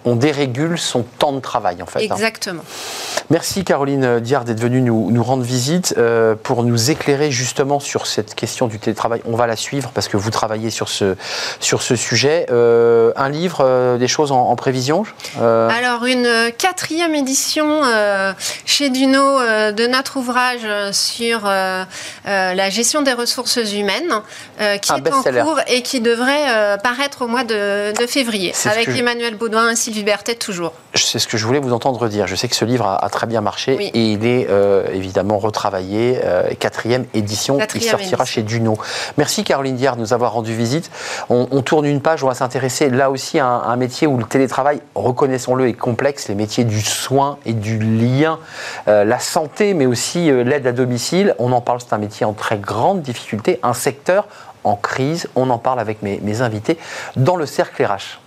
on 0.06 0.16
dérégule 0.16 0.78
son 0.78 1.04
temps 1.04 1.34
de 1.34 1.40
travail 1.40 1.82
en 1.82 1.86
fait. 1.86 2.00
Hein. 2.00 2.14
Exactement. 2.14 2.64
Merci 3.32 3.64
Caroline 3.64 4.20
Diard 4.20 4.46
d'être 4.46 4.60
venue 4.60 4.82
nous, 4.82 5.24
rendre 5.24 5.44
visite 5.44 5.96
euh, 5.98 6.36
pour 6.42 6.64
nous 6.64 6.92
éclairer 6.92 7.32
justement 7.32 7.80
sur 7.80 8.06
cette 8.06 8.36
question 8.36 8.68
du 8.68 8.78
télétravail. 8.78 9.22
On 9.26 9.36
va 9.36 9.48
la 9.48 9.56
suivre 9.56 9.90
parce 9.94 10.08
que 10.08 10.18
vous 10.18 10.30
travaillez 10.30 10.70
sur 10.70 10.90
ce, 10.90 11.16
sur 11.60 11.82
ce 11.82 11.96
sujet. 11.96 12.46
Euh, 12.52 13.12
un 13.16 13.30
livre, 13.30 13.60
euh, 13.62 13.98
des 13.98 14.08
choses 14.08 14.32
en, 14.32 14.56
prévision 14.56 15.04
Alors 15.40 16.06
une 16.06 16.52
quatrième 16.58 17.14
édition 17.14 17.82
chez 18.66 18.90
Duno 18.90 19.40
de 19.72 19.88
notre 19.88 20.18
ouvrage 20.18 20.66
sur 20.94 21.42
la 21.44 22.70
gestion 22.70 23.02
des 23.02 23.14
ressources 23.14 23.58
humaines 23.74 24.22
qui 24.82 24.92
est 24.94 25.14
en 25.14 25.24
cours 25.24 25.60
et 25.68 25.82
qui 25.82 26.00
devrait 26.00 26.78
paraître 26.82 27.24
au 27.24 27.28
mois 27.28 27.44
de, 27.44 27.94
février 28.08 28.54
avec 28.66 28.88
Emmanuel 28.90 29.36
Baudouin 29.36 29.76
Liberté 29.96 30.36
toujours. 30.36 30.74
C'est 30.94 31.20
ce 31.20 31.28
que 31.28 31.38
je 31.38 31.46
voulais 31.46 31.60
vous 31.60 31.72
entendre 31.72 32.10
dire. 32.10 32.28
Je 32.28 32.36
sais 32.36 32.50
que 32.50 32.56
ce 32.56 32.66
livre 32.66 32.86
a, 32.86 33.10
très 33.10 33.28
bien 33.28 33.40
marché 33.40 33.78
et 33.82 34.12
il 34.12 34.26
est 34.26 34.46
euh, 34.50 34.86
évidemment 34.92 35.38
retravaillé. 35.38 36.20
Euh, 36.22 36.54
quatrième 36.60 37.06
édition, 37.14 37.58
il 37.74 37.82
sortira 37.82 38.26
chez 38.26 38.44
Duno. 38.44 38.78
Merci 39.18 39.46
Caroline 39.46 39.78
Diard 39.78 39.96
de 39.96 40.02
nous 40.02 40.12
avoir 40.12 40.34
rendu 40.34 40.54
visite. 40.54 40.92
On, 41.30 41.46
tourne 41.62 41.86
une 41.86 42.02
page, 42.02 42.26
on 42.26 42.28
va 42.28 42.34
s'intéresser 42.34 42.90
là 42.90 43.10
aussi 43.10 43.40
à 43.40 43.48
un, 43.48 43.76
métier 43.78 44.06
où 44.06 44.18
le 44.18 44.26
télétravail, 44.26 44.82
reconnaissons-le, 44.96 45.70
est 45.70 45.74
complexe, 45.74 46.28
les 46.28 46.36
métiers 46.36 46.66
du 46.66 46.82
soin 46.82 47.38
et 47.46 47.54
du 47.54 47.80
lien, 47.80 48.40
euh, 48.90 49.06
la 49.06 49.20
santé, 49.20 49.74
mais 49.74 49.86
aussi 49.86 50.30
l'aide 50.30 50.68
à 50.68 50.74
domicile. 50.74 51.36
On 51.40 51.54
en 51.54 51.62
parle, 51.62 51.80
c'est 51.80 51.94
un 51.94 52.00
métier 52.00 52.26
en 52.26 52.34
très 52.34 52.58
grande 52.58 53.02
difficulté, 53.02 53.62
un 53.64 53.74
secteur 53.74 54.28
en 54.66 54.76
crise. 54.76 55.30
On 55.38 55.50
en 55.50 55.58
parle 55.58 55.80
avec 55.80 56.02
mes, 56.02 56.20
mes 56.22 56.42
invités 56.42 56.78
dans 57.16 57.38
le 57.38 57.46
cercle 57.46 57.82
RH. 57.82 58.25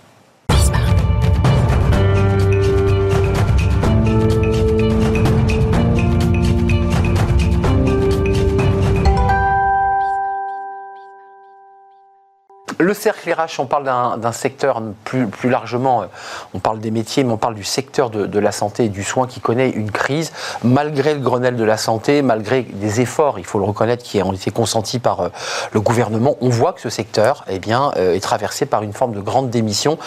Le 12.81 12.93
cercle 12.93 13.29
RH, 13.29 13.59
on 13.59 13.65
parle 13.65 13.83
d'un 13.83 14.31
secteur 14.31 14.81
plus, 15.03 15.27
plus, 15.27 15.49
largement, 15.49 16.03
euh, 16.03 16.05
on 16.53 16.59
parle 16.59 16.79
des 16.79 16.91
métiers, 16.91 17.25
mais 17.25 17.33
on 17.33 17.37
parle 17.37 17.55
du 17.55 17.65
secteur 17.65 18.09
de, 18.09 18.39
la 18.39 18.53
santé 18.53 18.85
et 18.85 18.87
du 18.87 19.03
soin 19.03 19.27
qui 19.27 19.41
connaît 19.41 19.69
une 19.69 19.91
crise, 19.91 20.31
malgré 20.63 21.13
le 21.13 21.19
Grenelle 21.19 21.57
de 21.57 21.63
la 21.65 21.75
santé, 21.75 22.21
malgré 22.21 22.61
des 22.61 23.01
efforts, 23.01 23.37
il 23.37 23.43
faut 23.43 23.59
le 23.59 23.65
reconnaître, 23.65 24.01
qui 24.01 24.23
ont 24.23 24.31
été 24.31 24.49
consentis 24.51 24.99
par 24.99 25.19
euh, 25.19 25.29
le 25.73 25.81
gouvernement. 25.81 26.37
On 26.39 26.47
voit 26.47 26.71
que 26.71 26.79
ce 26.79 26.89
secteur 26.89 27.43
eh 27.49 27.59
bien, 27.59 27.91
euh, 27.97 28.15
est 28.15 28.21
traversé 28.21 28.65
par 28.65 28.81
une 28.81 28.93
forme 28.93 29.11
de 29.11 29.19
grande 29.19 29.49
démission 29.49 29.97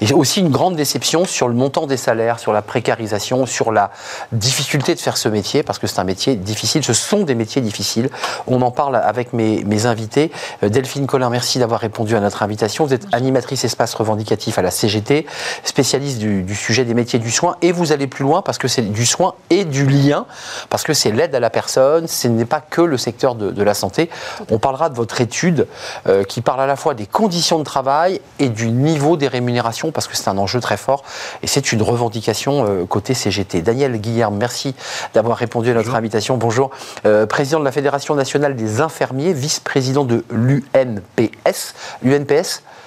et 0.00 0.10
aussi 0.14 0.40
une 0.40 0.48
grande 0.48 0.74
déception 0.74 1.26
sur 1.26 1.48
le 1.48 1.54
montant 1.54 1.86
des 1.86 1.98
salaires, 1.98 2.38
sur 2.38 2.54
la 2.54 2.62
précarisation, 2.62 3.44
sur 3.44 3.72
la 3.72 3.90
difficulté 4.32 4.94
de 4.94 5.00
faire 5.00 5.18
ce 5.18 5.28
métier, 5.28 5.62
parce 5.62 5.78
que 5.78 5.86
c'est 5.86 6.00
un 6.00 6.04
métier 6.04 6.36
difficile, 6.36 6.82
ce 6.82 6.94
sont 6.94 7.24
des 7.24 7.34
métiers 7.34 7.60
difficiles. 7.60 8.08
On 8.46 8.62
en 8.62 8.70
parle 8.70 8.96
avec 8.96 9.34
mes, 9.34 9.64
mes 9.64 9.84
invités. 9.84 10.32
Delphine 10.62 11.06
Collin, 11.06 11.28
merci 11.28 11.58
d'avoir 11.58 11.80
répondu 11.80 12.16
à 12.16 12.21
notre 12.22 12.42
invitation. 12.42 12.86
Vous 12.86 12.94
êtes 12.94 13.06
animatrice 13.12 13.64
espace 13.64 13.94
revendicatif 13.94 14.58
à 14.58 14.62
la 14.62 14.70
CGT, 14.70 15.26
spécialiste 15.64 16.18
du, 16.18 16.54
sujet 16.54 16.84
des 16.84 16.94
métiers 16.94 17.18
du 17.18 17.30
soin, 17.30 17.56
et 17.62 17.72
vous 17.72 17.92
allez 17.92 18.06
plus 18.06 18.24
loin 18.24 18.42
parce 18.42 18.58
que 18.58 18.68
c'est 18.68 18.82
du 18.82 19.06
soin 19.06 19.34
et 19.50 19.64
du 19.64 19.86
lien, 19.86 20.26
parce 20.70 20.82
que 20.82 20.94
c'est 20.94 21.10
l'aide 21.10 21.34
à 21.34 21.40
la 21.40 21.50
personne, 21.50 22.06
ce 22.06 22.28
n'est 22.28 22.44
pas 22.44 22.60
que 22.60 22.80
le 22.80 22.96
secteur 22.96 23.34
de, 23.34 23.62
la 23.62 23.74
santé. 23.74 24.10
On 24.50 24.58
parlera 24.58 24.88
de 24.88 24.96
votre 24.96 25.20
étude 25.20 25.68
euh, 26.08 26.24
qui 26.24 26.40
parle 26.40 26.60
à 26.60 26.66
la 26.66 26.76
fois 26.76 26.94
des 26.94 27.06
conditions 27.06 27.58
de 27.58 27.64
travail 27.64 28.20
et 28.38 28.48
du 28.48 28.70
niveau 28.70 29.16
des 29.16 29.28
rémunérations, 29.28 29.92
parce 29.92 30.08
que 30.08 30.16
c'est 30.16 30.28
un 30.28 30.38
enjeu 30.38 30.60
très 30.60 30.76
fort, 30.76 31.04
et 31.42 31.46
c'est 31.46 31.72
une 31.72 31.82
revendication 31.82 32.64
euh, 32.66 32.86
côté 32.86 33.14
CGT. 33.14 33.62
Daniel 33.62 34.00
Guillerme, 34.00 34.36
merci 34.36 34.74
d'avoir 35.14 35.36
répondu 35.36 35.70
à 35.70 35.74
notre 35.74 35.94
invitation. 35.94 36.36
Bonjour. 36.36 36.70
Euh, 37.06 37.26
président 37.26 37.60
de 37.60 37.64
la 37.64 37.72
Fédération 37.72 38.14
nationale 38.14 38.56
des 38.56 38.80
infirmiers, 38.80 39.32
vice-président 39.32 40.04
de 40.04 40.24
l'UNPS. 40.30 41.74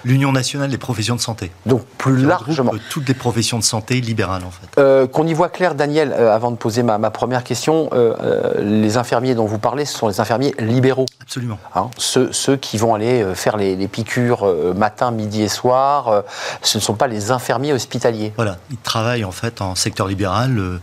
L'Union 0.03 0.31
nationale 0.31 0.69
des 0.69 0.77
professions 0.77 1.15
de 1.15 1.21
santé. 1.21 1.51
Donc 1.65 1.83
plus 1.97 2.23
largement. 2.23 2.73
Toutes 2.91 3.07
les 3.07 3.15
professions 3.15 3.57
de 3.57 3.63
santé 3.63 3.99
libérales 4.01 4.43
en 4.45 4.51
fait. 4.51 4.79
Euh, 4.79 5.07
qu'on 5.07 5.25
y 5.25 5.33
voit 5.33 5.49
clair, 5.49 5.73
Daniel, 5.73 6.13
euh, 6.13 6.33
avant 6.33 6.51
de 6.51 6.57
poser 6.57 6.83
ma, 6.83 6.99
première 7.09 7.43
question, 7.43 7.89
euh, 7.93 8.61
les 8.61 8.97
infirmiers 8.97 9.33
dont 9.33 9.45
vous 9.45 9.57
parlez, 9.57 9.85
ce 9.85 9.97
sont 9.97 10.07
les 10.07 10.19
infirmiers 10.19 10.53
libéraux. 10.59 11.07
Absolument. 11.21 11.57
Hein, 11.73 11.89
ceux, 11.97 12.31
ceux, 12.31 12.55
qui 12.55 12.77
vont 12.77 12.93
aller 12.93 13.25
faire 13.33 13.57
les, 13.57 13.75
les 13.75 13.87
piqûres 13.87 14.45
matin, 14.75 15.09
midi 15.09 15.41
et 15.41 15.49
soir, 15.49 16.23
ce 16.61 16.77
ne 16.77 16.83
sont 16.83 16.93
pas 16.93 17.07
les 17.07 17.31
infirmiers 17.31 17.73
hospitaliers. 17.73 18.31
Voilà, 18.35 18.57
ils 18.69 18.77
travaillent 18.77 19.25
en 19.25 19.31
fait 19.31 19.59
en 19.61 19.73
secteur 19.73 20.07
libéral 20.07 20.79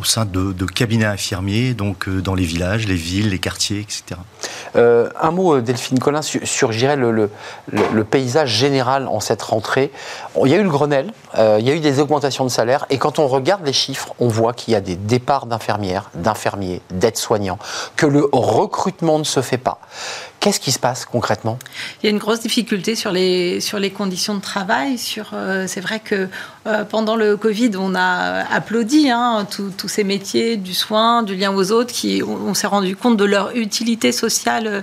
au 0.00 0.04
sein 0.04 0.24
de, 0.24 0.52
cabinets 0.64 1.04
infirmiers, 1.04 1.74
donc 1.74 2.08
euh, 2.08 2.20
dans 2.20 2.34
les 2.34 2.44
villages, 2.44 2.86
les 2.88 2.96
villes, 2.96 3.30
les 3.30 3.38
quartiers, 3.38 3.80
etc. 3.80 4.20
Euh, 4.76 5.08
un 5.20 5.30
mot, 5.30 5.54
euh, 5.54 5.60
Delphine 5.62 5.98
Collin, 5.98 6.22
sur, 6.22 6.46
sur 6.46 6.70
le, 6.72 7.30
le, 7.70 8.04
paysage 8.04 8.50
général 8.50 9.06
en 9.06 9.20
cette 9.20 9.42
rentrée. 9.42 9.92
Il 10.44 10.50
y 10.50 10.54
a 10.54 10.58
eu 10.58 10.62
le 10.62 10.70
Grenelle, 10.70 11.12
il 11.36 11.64
y 11.64 11.70
a 11.70 11.74
eu 11.74 11.80
des 11.80 12.00
augmentations 12.00 12.44
de 12.44 12.50
salaire, 12.50 12.86
et 12.90 12.98
quand 12.98 13.18
on 13.18 13.28
regarde 13.28 13.64
les 13.64 13.72
chiffres, 13.72 14.14
on 14.18 14.28
voit 14.28 14.52
qu'il 14.52 14.72
y 14.72 14.76
a 14.76 14.80
des 14.80 14.96
départs 14.96 15.46
d'infirmières, 15.46 16.10
d'infirmiers, 16.14 16.80
d'aides-soignants, 16.90 17.58
que 17.96 18.06
le 18.06 18.28
recrutement 18.32 19.18
ne 19.18 19.24
se 19.24 19.42
fait 19.42 19.58
pas. 19.58 19.80
Qu'est-ce 20.44 20.60
qui 20.60 20.72
se 20.72 20.78
passe 20.78 21.06
concrètement? 21.06 21.58
Il 22.02 22.06
y 22.06 22.08
a 22.08 22.10
une 22.10 22.18
grosse 22.18 22.40
difficulté 22.40 22.96
sur 22.96 23.12
les, 23.12 23.60
sur 23.60 23.78
les 23.78 23.90
conditions 23.90 24.34
de 24.34 24.42
travail. 24.42 24.98
Sur, 24.98 25.30
euh, 25.32 25.64
c'est 25.66 25.80
vrai 25.80 26.00
que 26.00 26.28
euh, 26.66 26.84
pendant 26.84 27.16
le 27.16 27.36
Covid, 27.36 27.72
on 27.78 27.94
a 27.94 28.44
applaudi 28.52 29.10
hein, 29.10 29.46
tous 29.50 29.88
ces 29.88 30.04
métiers 30.04 30.56
du 30.56 30.74
soin, 30.74 31.22
du 31.22 31.36
lien 31.36 31.54
aux 31.54 31.72
autres, 31.72 31.92
qui 31.92 32.22
on, 32.22 32.54
s'est 32.54 32.66
rendu 32.66 32.96
compte 32.96 33.16
de 33.16 33.24
leur 33.24 33.54
utilité 33.56 34.12
sociale 34.12 34.66
euh, 34.66 34.82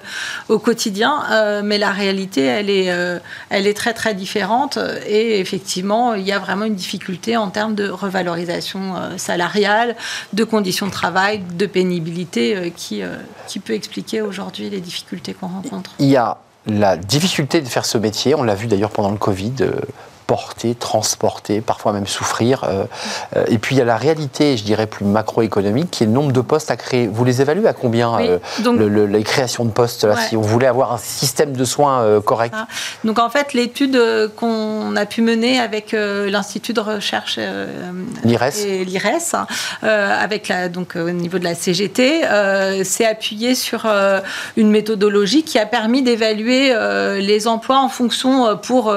au 0.50 0.60
quotidien. 0.60 1.62
mais 1.64 1.78
la 1.78 1.92
réalité, 1.92 2.44
elle 2.46 2.70
est, 2.70 3.74
très 3.74 3.94
très 3.94 4.14
différente. 4.14 4.78
Et 5.08 5.40
effectivement, 5.40 6.14
il 6.14 6.24
y 6.24 6.32
a 6.32 6.40
vraiment 6.40 6.66
une 6.66 6.76
difficulté 6.76 7.38
en 7.38 7.50
termes 7.50 7.76
de 7.76 7.90
revalorisation 7.90 8.96
salariale, 9.18 9.96
de 10.34 10.44
conditions 10.44 10.88
de 10.88 10.92
travail, 10.92 11.42
de 11.54 11.66
pénibilité, 11.66 12.74
qui, 12.76 13.02
peut 13.64 13.74
expliquer 13.74 14.22
aujourd'hui 14.22 14.70
les 14.70 14.82
difficultés 14.82 15.34
qu'on 15.34 15.48
rencontre 15.48 15.92
Il 16.00 16.08
y 16.08 16.18
a 16.18 16.38
la 16.68 16.96
difficulté 16.98 17.62
de 17.62 17.68
faire 17.68 17.86
ce 17.86 17.98
métier, 17.98 18.36
on 18.36 18.44
l'a 18.44 18.56
vu 18.56 18.68
d'ailleurs 18.68 18.92
pendant 18.92 19.12
le 19.12 19.18
Covid, 19.18 19.54
euh, 19.62 19.74
porter, 20.32 20.76
transporter, 20.76 21.60
parfois 21.60 21.92
même 21.92 22.08
souffrir. 22.08 22.64
Euh, 22.64 22.86
euh, 23.36 23.44
et 23.50 23.58
puis 23.58 23.76
il 23.76 23.80
y 23.80 23.82
a 23.82 23.84
la 23.84 23.98
réalité, 23.98 24.56
je 24.56 24.64
dirais, 24.64 24.88
plus 24.88 25.04
macroéconomique, 25.04 25.92
qui 25.92 26.04
est 26.04 26.06
le 26.06 26.14
nombre 26.14 26.32
de 26.32 26.40
postes 26.40 26.72
à 26.72 26.78
créer. 26.78 27.08
Vous 27.08 27.26
les 27.26 27.42
évaluez 27.42 27.68
à 27.68 27.74
combien 27.74 28.18
euh, 28.18 29.08
les 29.08 29.24
créations 29.24 29.66
de 29.66 29.72
postes, 29.72 30.06
là, 30.06 30.16
si 30.16 30.38
on 30.38 30.42
voulait 30.42 30.68
avoir 30.68 30.94
un 30.94 30.98
système 30.98 31.52
de 31.52 31.66
soins 31.66 32.22
correct? 32.22 32.56
Ah. 32.58 32.68
Donc 33.04 33.20
en 33.20 33.30
fait, 33.30 33.54
l'étude 33.54 34.00
qu'on 34.38 34.96
a 34.96 35.06
pu 35.06 35.22
mener 35.22 35.60
avec 35.60 35.92
l'Institut 35.92 36.72
de 36.72 36.80
recherche 36.80 37.38
l'IRES, 38.24 39.34
hein, 39.34 39.48
avec 39.82 40.48
la, 40.48 40.70
donc, 40.70 40.96
au 40.96 41.12
niveau 41.12 41.40
de 41.40 41.44
la 41.44 41.56
CGT, 41.56 42.22
s'est 42.86 43.06
appuyé 43.06 43.54
sur 43.54 43.86
une 44.56 44.72
méthodologie 44.72 45.44
qui 45.44 45.60
a 45.60 45.66
permis 45.66 46.04
d'évaluer 46.04 46.74
les 47.20 47.48
emplois 47.50 47.80
en 47.80 47.90
fonction 47.90 48.56
pour 48.56 48.96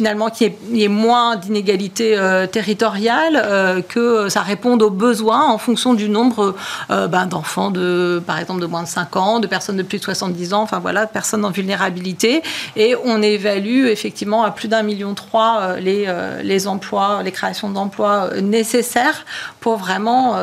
finalement 0.00 0.30
qu'il 0.30 0.54
y, 0.72 0.82
ait 0.82 0.88
moins 0.88 1.36
d'inégalités 1.36 2.16
euh, 2.16 2.46
territoriales, 2.46 3.36
euh, 3.36 3.82
que 3.82 4.30
ça 4.30 4.40
réponde 4.40 4.80
aux 4.82 4.88
besoins 4.88 5.50
en 5.50 5.58
fonction 5.58 5.92
du 5.92 6.08
nombre 6.08 6.54
euh, 6.90 7.06
ben, 7.06 7.26
d'enfants 7.26 7.70
de, 7.70 8.22
par 8.26 8.38
exemple, 8.38 8.62
de 8.62 8.66
moins 8.66 8.82
de 8.82 8.88
5 8.88 9.16
ans, 9.16 9.40
de 9.40 9.46
personnes 9.46 9.76
de 9.76 9.82
plus 9.82 9.98
de 9.98 10.04
70 10.04 10.54
ans, 10.54 10.62
enfin 10.62 10.78
voilà, 10.78 11.04
de 11.04 11.10
personnes 11.10 11.44
en 11.44 11.50
vulnérabilité. 11.50 12.42
Et 12.76 12.96
on 13.04 13.20
évalue 13.20 13.88
effectivement 13.88 14.42
à 14.42 14.52
plus 14.52 14.68
d'un 14.68 14.82
million 14.82 15.12
trois 15.12 15.76
les, 15.78 16.06
les 16.42 16.66
emplois, 16.66 17.22
les 17.22 17.32
créations 17.32 17.68
d'emplois 17.68 18.30
nécessaires 18.40 19.26
pour 19.60 19.76
vraiment 19.76 20.36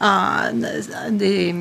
un, 0.00 0.52
des, 1.10 1.54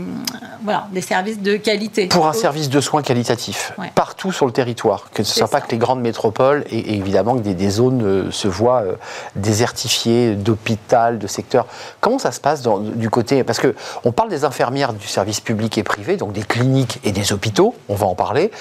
voilà, 0.63 0.87
des 0.91 1.01
services 1.01 1.39
de 1.39 1.57
qualité. 1.57 2.07
Pour 2.07 2.27
un 2.27 2.33
service 2.33 2.69
de 2.69 2.81
soins 2.81 3.03
qualitatif, 3.03 3.73
partout 3.93 4.31
sur 4.31 4.47
le 4.47 4.51
territoire, 4.51 5.11
que 5.13 5.21
ce 5.21 5.33
ne 5.33 5.37
soit 5.37 5.47
pas 5.47 5.61
que 5.61 5.71
les 5.71 5.77
grandes 5.77 6.01
métropoles 6.01 6.63
et 6.71 6.95
évidemment 6.95 7.18
évidemment 7.19 7.41
que 7.41 7.47
des, 7.47 7.69
zones 7.69 8.03
euh, 8.03 8.31
se 8.31 8.47
voient 8.47 8.83
euh, 8.83 8.95
désertifiées 9.35 10.35
d'hôpital, 10.35 11.19
de 11.19 11.27
secteurs. 11.27 11.67
Comment 11.99 12.19
ça 12.19 12.31
se 12.31 12.39
passe 12.39 12.61
du 12.61 13.09
côté 13.09 13.43
Parce 13.43 13.59
que 13.59 13.75
on 14.03 14.11
parle 14.11 14.29
des 14.29 14.45
infirmières 14.45 14.93
du 14.93 15.07
service 15.07 15.41
public 15.41 15.77
et 15.77 15.83
privé, 15.83 16.17
donc 16.17 16.31
des 16.33 16.43
cliniques 16.43 16.99
et 17.03 17.11
des 17.11 17.33
hôpitaux, 17.33 17.75
on 17.89 17.95
va 17.95 18.07
en 18.07 18.15
parler. 18.15 18.51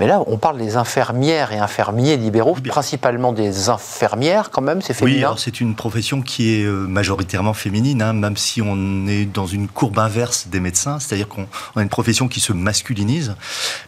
Mais 0.00 0.06
là, 0.06 0.22
on 0.26 0.36
parle 0.36 0.58
des 0.58 0.76
infirmières 0.76 1.52
et 1.52 1.58
infirmiers 1.58 2.16
libéraux, 2.16 2.56
principalement 2.66 3.32
des 3.32 3.68
infirmières 3.68 4.50
quand 4.50 4.62
même, 4.62 4.80
c'est 4.80 4.94
féminin. 4.94 5.30
Oui, 5.32 5.40
c'est 5.42 5.60
une 5.60 5.74
profession 5.74 6.22
qui 6.22 6.54
est 6.54 6.64
euh, 6.64 6.86
majoritairement 6.86 7.54
féminine, 7.54 8.02
hein, 8.02 8.12
même 8.12 8.36
si 8.36 8.62
on 8.62 9.06
est 9.08 9.24
dans 9.24 9.46
une 9.46 9.68
courbe 9.68 9.98
inverse 9.98 10.48
des 10.48 10.60
médecins, 10.60 10.98
c'est-à-dire 11.00 11.28
qu'on 11.28 11.46
a 11.76 11.82
une 11.82 11.88
profession 11.88 12.28
qui 12.28 12.40
se 12.40 12.52
masculinise, 12.52 13.34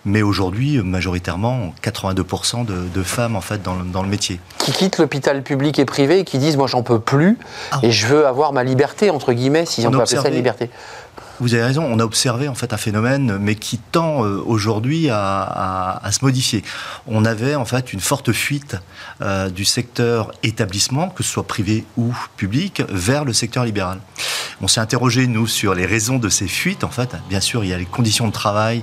mais 0.04 0.22
aujourd'hui, 0.22 0.78
majoritairement, 0.82 1.72
82% 1.82 2.64
de, 2.64 2.88
de, 2.92 3.02
femmes 3.02 3.36
en 3.36 3.40
fait 3.40 3.62
dans, 3.62 3.76
dans 3.76 4.02
le 4.02 4.08
métier. 4.08 4.40
Qui 4.58 4.72
quittent 4.72 4.98
l'hôpital 4.98 5.42
public 5.42 5.78
et 5.78 5.84
privé 5.84 6.20
et 6.20 6.24
qui 6.24 6.38
disent 6.38 6.56
moi 6.56 6.66
j'en 6.66 6.82
peux 6.82 7.00
plus 7.00 7.38
ah. 7.72 7.80
et 7.82 7.90
je 7.90 8.06
veux 8.06 8.26
avoir 8.26 8.52
ma 8.52 8.64
liberté 8.64 9.10
entre 9.10 9.32
guillemets 9.32 9.66
si 9.66 9.86
on, 9.86 9.90
peut 9.90 10.00
appeler 10.00 10.20
ça 10.20 10.28
une 10.28 10.34
liberté. 10.34 10.70
Vous 11.40 11.54
avez 11.54 11.62
raison, 11.62 11.84
on 11.84 11.98
a 11.98 12.04
observé 12.04 12.48
en 12.48 12.54
fait 12.54 12.74
un 12.74 12.76
phénomène, 12.76 13.38
mais 13.40 13.54
qui 13.54 13.78
tend 13.78 14.26
euh, 14.26 14.42
aujourd'hui 14.44 15.08
à, 15.08 16.02
se 16.10 16.22
modifier. 16.22 16.62
On 17.06 17.24
avait 17.24 17.54
en 17.54 17.64
fait 17.64 17.94
une 17.94 18.00
forte 18.00 18.32
fuite 18.32 18.76
euh, 19.22 19.48
du 19.48 19.64
secteur 19.64 20.32
établissement, 20.42 21.08
que 21.08 21.22
ce 21.22 21.30
soit 21.30 21.46
privé 21.46 21.86
ou 21.96 22.14
public, 22.36 22.82
vers 22.90 23.24
le 23.24 23.32
secteur 23.32 23.64
libéral. 23.64 24.00
On 24.60 24.68
s'est 24.68 24.80
interrogé 24.80 25.26
nous 25.26 25.46
sur 25.46 25.74
les 25.74 25.86
raisons 25.86 26.18
de 26.18 26.28
ces 26.28 26.46
fuites. 26.46 26.84
En 26.84 26.90
fait, 26.90 27.16
bien 27.30 27.40
sûr, 27.40 27.64
il 27.64 27.70
y 27.70 27.72
a 27.72 27.78
les 27.78 27.86
conditions 27.86 28.28
de 28.28 28.32
travail 28.32 28.82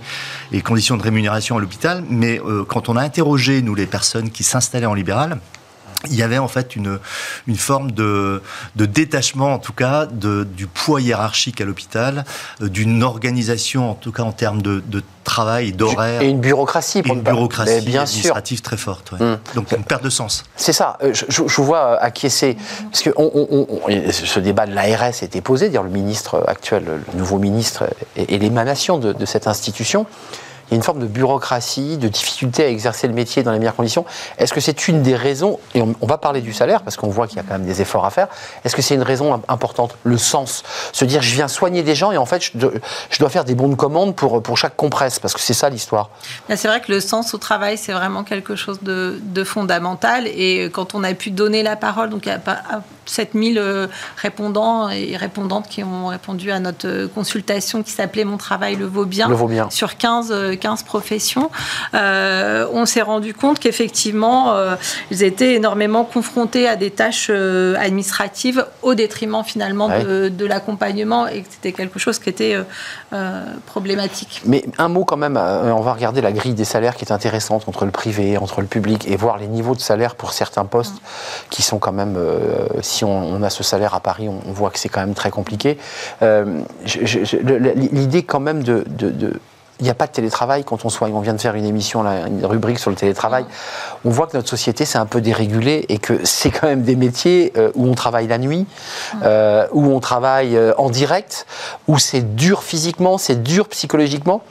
et 0.52 0.56
les 0.56 0.62
conditions 0.64 0.98
de 0.98 1.04
rémunération 1.04 1.58
à 1.58 1.60
l'hôpital, 1.60 2.04
mais 2.10 2.40
euh, 2.40 2.66
quand 2.68 2.90
on 2.90 2.96
a 2.96 3.04
interrogé 3.04 3.62
nous 3.62 3.76
les 3.76 3.86
personnes 3.86 4.32
qui 4.32 4.44
s'installaient 4.44 4.88
en 4.88 4.96
libéral, 4.96 5.38
il 6.06 6.16
y 6.16 6.22
avait 6.22 6.38
en 6.38 6.48
fait 6.48 6.76
une, 6.76 7.00
une 7.48 7.56
forme 7.56 7.92
de, 7.92 8.42
de 8.76 8.86
détachement, 8.86 9.54
en 9.54 9.60
tout 9.60 9.74
cas, 9.74 10.06
de, 10.06 10.44
du 10.44 10.68
poids 10.68 11.02
hiérarchique 11.02 11.60
à 11.60 11.66
l'hôpital, 11.66 12.24
euh, 12.62 12.70
d'une 12.70 13.02
organisation, 13.02 13.90
en 13.92 13.96
tout 13.96 14.12
cas 14.12 14.24
en 14.24 14.32
termes 14.32 14.62
de, 14.62 14.84
de 14.86 15.02
travail, 15.24 15.74
d'horaire. 15.74 16.22
Et 16.22 16.30
une 16.30 16.40
bureaucratie, 16.40 17.02
pour 17.02 17.16
Une 17.16 17.22
bureaucratie 17.22 17.82
bien 17.82 18.04
administrative 18.04 18.62
très 18.62 18.78
forte. 18.78 19.14
Hum. 19.20 19.40
Donc 19.56 19.72
une 19.72 19.84
perte 19.84 20.04
de 20.04 20.10
sens. 20.10 20.44
C'est 20.56 20.74
ça. 20.74 20.98
Euh, 21.02 21.14
je, 21.14 21.26
je, 21.30 21.42
vous 21.42 21.64
vois 21.64 21.94
euh, 21.94 21.98
acquiescer. 22.00 22.58
Parce 22.92 23.02
que 23.02 23.10
on, 23.16 23.32
on, 23.34 23.68
on, 23.68 24.12
ce 24.12 24.40
débat 24.40 24.68
de 24.68 24.74
l'ARS 24.74 25.24
était 25.24 25.42
posé, 25.42 25.70
dire 25.70 25.84
le 25.84 25.90
ministre 25.90 26.44
actuel, 26.48 26.86
le 26.86 27.18
nouveau 27.18 27.40
ministre, 27.40 27.90
et, 28.16 28.36
et 28.36 28.40
l'émanation 28.40 29.00
de, 29.00 29.14
de 29.14 29.26
cette 29.26 29.48
institution 29.48 30.06
il 30.68 30.74
y 30.74 30.74
a 30.74 30.78
une 30.78 30.84
forme 30.84 31.00
de 31.00 31.08
bureaucratie, 31.08 31.98
de 31.98 32.08
difficulté 32.08 32.66
à 32.66 32.70
exercer 32.70 33.08
le 33.08 33.14
métier 33.14 33.44
dans 33.44 33.52
les 33.52 33.60
meilleures 33.60 33.76
conditions. 33.76 34.06
Est-ce 34.38 34.54
que 34.54 34.60
c'est 34.60 34.88
une 34.88 35.02
des 35.02 35.16
raisons, 35.16 35.60
et 35.74 35.82
on, 35.82 36.08
va 36.08 36.18
parler 36.18 36.42
du 36.42 36.54
salaire 36.54 36.82
parce 36.82 36.98
qu'on 36.98 37.10
voit 37.10 37.28
qu'il 37.28 37.38
y 37.38 37.40
a 37.40 37.44
quand 37.44 37.54
même 37.54 37.66
des 37.66 37.82
efforts 37.82 38.06
à 38.06 38.10
faire, 38.10 38.28
est-ce 38.66 38.76
que 38.76 38.82
c'est 38.82 38.96
une 38.96 39.04
raison 39.04 39.42
importante, 39.48 39.96
le 40.04 40.18
sens? 40.18 40.64
Se 40.92 41.06
dire 41.06 41.22
je 41.22 41.34
viens 41.34 41.48
soigner 41.48 41.84
des 41.84 41.96
gens 41.96 42.12
et 42.12 42.18
en 42.18 42.26
fait 42.26 42.52
je, 42.54 43.18
dois 43.20 43.30
faire 43.30 43.46
des 43.46 43.56
bons 43.56 43.70
de 43.70 43.76
commande 43.76 44.16
pour, 44.16 44.44
pour 44.44 44.58
chaque 44.58 44.76
compresse, 44.76 45.20
parce 45.20 45.34
que 45.34 45.40
c'est 45.40 45.54
ça 45.54 45.70
l'histoire. 45.70 46.10
C'est 46.50 46.68
vrai 46.68 46.82
que 46.82 46.92
le 46.92 47.00
sens 47.00 47.34
au 47.34 47.38
travail, 47.38 47.78
c'est 47.78 47.94
vraiment 47.94 48.24
quelque 48.24 48.56
chose 48.56 48.80
de, 48.82 49.44
fondamental 49.46 50.28
et 50.28 50.70
quand 50.74 50.94
on 50.96 51.04
a 51.04 51.14
pu 51.14 51.32
donner 51.32 51.64
la 51.64 51.76
parole, 51.76 52.10
donc 52.10 52.28
a 52.28 52.38
7000 53.10 53.58
euh, 53.58 53.88
répondants 54.18 54.90
et 54.90 55.16
répondantes 55.18 55.68
qui 55.68 55.84
ont 55.84 56.08
répondu 56.08 56.52
à 56.52 56.60
notre 56.60 56.88
euh, 56.88 57.08
consultation 57.08 57.84
qui 57.84 57.92
s'appelait 57.92 58.26
Mon 58.26 58.38
travail 58.38 58.76
le 58.76 58.86
vaut 58.86 59.06
bien, 59.06 59.28
le 59.28 59.36
vaut 59.36 59.48
bien. 59.48 59.70
sur 59.70 59.98
15, 59.98 60.58
15 60.60 60.82
euh, 60.82 60.86
professions. 60.86 61.50
on 61.94 62.86
s'est 62.86 63.02
rendu 63.02 63.34
compte 63.34 63.60
qu'effectivement, 63.60 64.56
ils 65.12 65.24
étaient 65.24 65.56
énormément 65.56 66.04
confrontés 66.04 66.68
à 66.68 66.76
des 66.76 66.92
tâches 66.92 67.30
administratives 67.30 68.66
au 68.82 68.94
détriment 68.94 69.44
finalement 69.44 69.90
de, 69.90 70.30
de 70.30 70.46
l'accompagnement 70.46 71.28
et 71.28 71.42
que 71.42 71.48
c'était 71.50 71.72
quelque 71.72 72.00
chose 72.00 72.20
qui 72.20 72.30
était 72.30 72.58
problématique. 73.66 74.42
Mais 74.46 74.66
un 74.78 74.88
mot 74.88 75.06
quand 75.06 75.18
même, 75.18 75.38
on 75.38 75.82
va 75.82 75.94
regarder 75.94 76.22
la 76.22 76.32
grille 76.32 76.54
des 76.54 76.66
salaires 76.66 76.96
qui 76.96 77.06
est 77.06 77.12
intéressante 77.12 77.68
entre 77.68 77.86
le 77.86 77.92
privé, 77.92 78.38
entre 78.38 78.62
le 78.62 78.68
public 78.68 79.08
et 79.08 79.16
voir 79.16 79.38
les 79.38 79.48
niveaux 79.48 79.76
de 79.76 79.82
salaire 79.82 80.16
pour 80.16 80.34
certains 80.34 80.66
postes 80.66 80.96
mmh. 80.96 81.50
qui 81.50 81.62
sont 81.62 81.80
quand 81.80 81.94
même 81.94 82.18
si 82.82 82.97
on, 83.06 83.42
a 83.44 83.50
ce 83.50 83.64
salaire 83.64 83.94
à 83.94 84.00
Paris, 84.00 84.30
on, 84.30 84.52
voit 84.52 84.70
que 84.70 84.80
c'est 84.80 84.90
quand 84.90 85.02
même 85.02 85.14
très 85.14 85.30
compliqué. 85.30 85.78
Euh, 86.22 86.62
l'idée 87.92 88.24
quand 88.24 88.40
même 88.40 88.64
de, 88.64 88.86
il 89.80 89.84
n'y 89.84 89.90
a 89.90 89.94
pas 89.94 90.08
de 90.08 90.12
télétravail 90.12 90.64
quand 90.64 90.86
on 90.86 90.90
soigne. 90.90 91.14
On 91.14 91.20
vient 91.20 91.34
de 91.34 91.42
faire 91.42 91.56
une 91.56 91.66
émission, 91.66 92.04
une 92.06 92.46
rubrique 92.46 92.80
sur 92.80 92.90
le 92.90 92.96
télétravail. 92.96 93.46
On 94.06 94.10
voit 94.10 94.28
que 94.28 94.36
notre 94.36 94.50
société 94.50 94.86
s'est 94.86 94.98
un 94.98 95.06
peu 95.06 95.22
dérégulée 95.22 95.86
et 95.90 96.00
que 96.00 96.26
c'est 96.26 96.50
quand 96.50 96.68
même 96.68 96.82
des 96.82 96.96
métiers 96.96 97.54
euh, 97.58 97.72
où 97.76 97.88
on 97.88 97.94
travaille 97.94 98.28
la 98.28 98.40
nuit, 98.40 98.66
euh, 99.24 99.68
où 99.72 99.86
on 99.86 100.00
travaille 100.00 100.58
en 100.78 100.90
direct, 100.90 101.46
où 101.88 102.00
c'est 102.00 102.36
dur 102.36 102.64
physiquement, 102.64 103.18
c'est 103.18 103.44
dur 103.44 103.68
psychologiquement. 103.68 104.42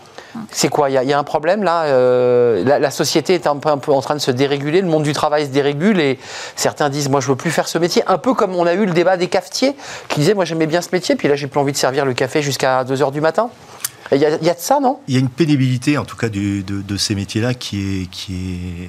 C'est 0.51 0.69
quoi 0.69 0.91
Il 0.91 0.95
y, 0.95 1.13
a 1.13 1.19
un 1.19 1.25
problème 1.25 1.63
là 1.63 1.85
euh, 1.85 2.65
la, 2.65 2.91
société 2.91 3.35
est 3.35 3.47
un 3.47 3.57
peu, 3.57 3.93
en 3.93 4.01
train 4.01 4.15
de 4.15 4.21
se 4.21 4.31
déréguler, 4.31 4.81
le 4.81 4.89
monde 4.89 5.03
du 5.03 5.13
travail 5.13 5.47
se 5.47 5.51
dérégule 5.51 6.01
et 6.01 6.19
certains 6.55 6.89
disent 6.89 7.09
moi 7.09 7.21
je 7.21 7.29
veux 7.29 7.37
plus 7.37 7.51
faire 7.51 7.69
ce 7.69 7.79
métier. 7.79 8.03
Un 8.07 8.19
peu 8.19 8.35
comme 8.35 8.55
on 8.55 8.67
a 8.67 8.75
eu 8.75 8.87
le 8.87 8.93
débat 8.93 9.17
des 9.17 9.29
cafetiers 9.29 9.77
qui 10.09 10.21
disaient 10.21 10.35
moi 10.35 10.45
j'aimais 10.45 10.67
bien 10.67 10.81
ce 10.81 10.89
métier, 10.93 11.17
puis 11.17 11.29
là 11.29 11.37
j'ai 11.37 11.47
plus 11.47 11.61
envie 11.61 11.73
de 11.73 11.77
servir 11.77 12.05
le 12.05 12.15
café 12.15 12.43
jusqu'à 12.43 12.85
2h 12.85 13.13
du 13.13 13.21
matin. 13.21 13.51
Il 14.13 14.19
y, 14.19 14.25
a, 14.25 14.31
de 14.39 14.59
ça, 14.59 14.79
non? 14.79 15.01
Il 15.09 15.15
y 15.15 15.17
a 15.17 15.21
une 15.21 15.29
pénibilité, 15.29 15.99
en 15.99 16.05
tout 16.05 16.17
cas, 16.17 16.29
de, 16.29 16.97
ces 16.97 17.17
métiers-là 17.17 17.55
qui 17.55 18.03
est, 18.03 18.07
qui 18.07 18.35
est 18.35 18.89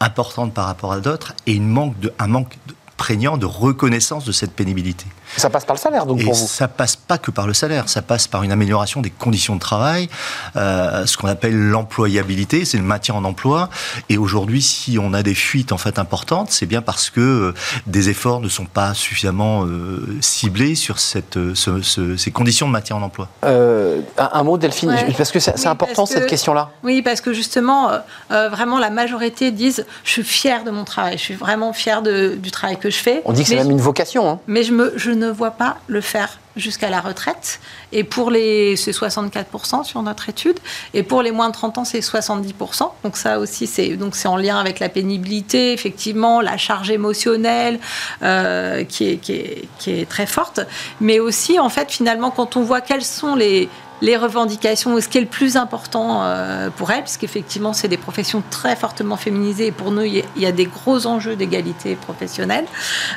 importante 0.00 0.52
par 0.52 0.66
rapport 0.66 0.92
à 0.92 0.98
d'autres 0.98 1.34
et 1.46 1.52
une 1.52 1.68
manque 1.68 1.98
de, 2.00 2.12
un 2.18 2.26
manque 2.26 2.58
prégnant 2.96 3.36
de 3.36 3.46
reconnaissance 3.46 4.24
de 4.24 4.32
cette 4.32 4.52
pénibilité. 4.52 5.06
Ça 5.36 5.50
passe 5.50 5.64
par 5.64 5.76
le 5.76 5.80
salaire, 5.80 6.06
donc, 6.06 6.20
et 6.20 6.24
pour 6.24 6.34
vous 6.34 6.46
Ça 6.46 6.68
passe 6.68 6.96
pas 6.96 7.18
que 7.18 7.30
par 7.30 7.46
le 7.46 7.54
salaire, 7.54 7.88
ça 7.88 8.02
passe 8.02 8.26
par 8.26 8.42
une 8.42 8.52
amélioration 8.52 9.00
des 9.00 9.10
conditions 9.10 9.54
de 9.54 9.60
travail, 9.60 10.08
euh, 10.56 11.06
ce 11.06 11.16
qu'on 11.16 11.28
appelle 11.28 11.56
l'employabilité, 11.56 12.64
c'est 12.64 12.78
le 12.78 12.84
maintien 12.84 13.14
en 13.14 13.24
emploi. 13.24 13.68
Et 14.08 14.18
aujourd'hui, 14.18 14.62
si 14.62 14.98
on 14.98 15.12
a 15.12 15.22
des 15.22 15.34
fuites 15.34 15.72
en 15.72 15.78
fait 15.78 15.98
importantes, 15.98 16.50
c'est 16.50 16.66
bien 16.66 16.82
parce 16.82 17.10
que 17.10 17.20
euh, 17.20 17.54
des 17.86 18.08
efforts 18.08 18.40
ne 18.40 18.48
sont 18.48 18.64
pas 18.66 18.94
suffisamment 18.94 19.64
euh, 19.64 20.18
ciblés 20.20 20.74
sur 20.74 20.98
cette, 20.98 21.38
ce, 21.54 21.82
ce, 21.82 22.16
ces 22.16 22.30
conditions 22.30 22.66
de 22.66 22.72
maintien 22.72 22.96
en 22.96 23.02
emploi. 23.02 23.28
Euh, 23.44 24.00
un, 24.18 24.30
un, 24.32 24.42
mot, 24.42 24.58
Delphine, 24.58 24.90
ouais. 24.90 25.14
parce 25.16 25.32
que 25.32 25.40
c'est 25.40 25.54
oui, 25.58 25.66
important 25.66 26.06
cette 26.06 26.26
question-là. 26.26 26.70
Oui, 26.82 27.02
parce 27.02 27.20
que 27.20 27.32
justement, 27.32 27.90
euh, 28.30 28.48
vraiment, 28.48 28.78
la 28.78 28.90
majorité 28.90 29.50
disent 29.50 29.86
je 30.04 30.10
suis 30.10 30.24
fier 30.24 30.64
de 30.64 30.70
mon 30.70 30.84
travail, 30.84 31.18
je 31.18 31.22
suis 31.22 31.34
vraiment 31.34 31.72
fier 31.72 32.02
du 32.02 32.50
travail 32.50 32.78
que 32.78 32.90
je 32.90 32.98
fais. 32.98 33.22
On 33.24 33.32
dit 33.32 33.42
que 33.42 33.48
c'est 33.48 33.56
même 33.56 33.70
une 33.70 33.80
vocation. 33.80 34.28
Hein. 34.28 34.40
Mais 34.46 34.62
je, 34.62 34.72
me, 34.72 34.92
je 34.96 35.10
ne 35.18 35.28
vois 35.30 35.52
pas 35.52 35.78
le 35.86 36.00
faire 36.00 36.38
jusqu'à 36.56 36.88
la 36.88 37.00
retraite. 37.00 37.60
Et 37.92 38.04
pour 38.04 38.30
les, 38.30 38.76
c'est 38.76 38.90
64% 38.90 39.84
sur 39.84 40.02
notre 40.02 40.28
étude. 40.28 40.58
Et 40.94 41.02
pour 41.02 41.22
les 41.22 41.30
moins 41.30 41.48
de 41.48 41.52
30 41.52 41.78
ans, 41.78 41.84
c'est 41.84 42.00
70%. 42.00 42.90
Donc 43.04 43.16
ça 43.16 43.38
aussi, 43.38 43.66
c'est, 43.66 43.96
donc 43.96 44.16
c'est 44.16 44.28
en 44.28 44.36
lien 44.36 44.58
avec 44.58 44.80
la 44.80 44.88
pénibilité, 44.88 45.72
effectivement, 45.72 46.40
la 46.40 46.56
charge 46.56 46.90
émotionnelle 46.90 47.78
euh, 48.22 48.84
qui, 48.84 49.10
est, 49.10 49.16
qui, 49.18 49.32
est, 49.32 49.68
qui 49.78 49.90
est 49.92 50.08
très 50.08 50.26
forte. 50.26 50.60
Mais 51.00 51.20
aussi, 51.20 51.58
en 51.58 51.68
fait, 51.68 51.90
finalement, 51.90 52.30
quand 52.30 52.56
on 52.56 52.62
voit 52.62 52.80
quelles 52.80 53.04
sont 53.04 53.34
les, 53.34 53.68
les 54.02 54.16
revendications, 54.16 55.00
ce 55.00 55.08
qui 55.08 55.18
est 55.18 55.22
le 55.22 55.26
plus 55.26 55.56
important 55.56 56.22
euh, 56.22 56.68
pour 56.70 56.90
elles, 56.90 57.00
parce 57.00 57.16
qu'effectivement, 57.16 57.72
c'est 57.72 57.88
des 57.88 57.96
professions 57.96 58.42
très 58.50 58.76
fortement 58.76 59.16
féminisées, 59.16 59.66
et 59.66 59.72
pour 59.72 59.90
nous, 59.90 60.02
il 60.02 60.24
y 60.36 60.46
a 60.46 60.52
des 60.52 60.66
gros 60.66 61.06
enjeux 61.06 61.36
d'égalité 61.36 61.94
professionnelle, 61.94 62.66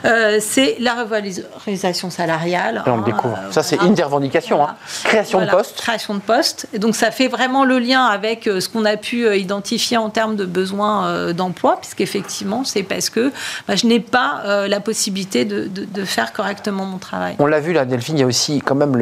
euh, 0.05 0.37
c'est 0.39 0.77
la 0.79 0.93
revalorisation 0.93 2.09
salariale. 2.09 2.83
Et 2.85 2.89
on 2.89 2.97
le 2.97 3.03
découvre. 3.03 3.37
Euh, 3.37 3.51
ça, 3.51 3.63
c'est 3.63 3.75
voilà. 3.75 3.89
une 3.89 3.95
des 3.95 4.03
revendications. 4.03 4.57
Voilà. 4.57 4.73
Hein. 4.73 5.03
Création 5.03 5.39
voilà. 5.39 5.51
de 5.51 5.57
postes. 5.57 5.77
Création 5.77 6.13
de 6.13 6.19
postes. 6.19 6.67
Et 6.73 6.79
donc, 6.79 6.95
ça 6.95 7.11
fait 7.11 7.27
vraiment 7.27 7.65
le 7.65 7.79
lien 7.79 8.05
avec 8.05 8.45
ce 8.45 8.69
qu'on 8.69 8.85
a 8.85 8.97
pu 8.97 9.27
identifier 9.37 9.97
en 9.97 10.09
termes 10.09 10.35
de 10.35 10.45
besoins 10.45 11.33
d'emploi, 11.33 11.77
puisqu'effectivement, 11.81 12.63
c'est 12.63 12.83
parce 12.83 13.09
que 13.09 13.31
bah, 13.67 13.75
je 13.75 13.87
n'ai 13.87 13.99
pas 13.99 14.67
la 14.67 14.79
possibilité 14.79 15.45
de, 15.45 15.65
de, 15.67 15.85
de, 15.85 16.05
faire 16.05 16.33
correctement 16.33 16.85
mon 16.85 16.97
travail. 16.97 17.35
On 17.39 17.45
l'a 17.45 17.59
vu, 17.59 17.73
là, 17.73 17.85
Delphine, 17.85 18.17
il 18.17 18.21
y 18.21 18.23
a 18.23 18.27
aussi 18.27 18.61
quand 18.61 18.75
même 18.75 18.95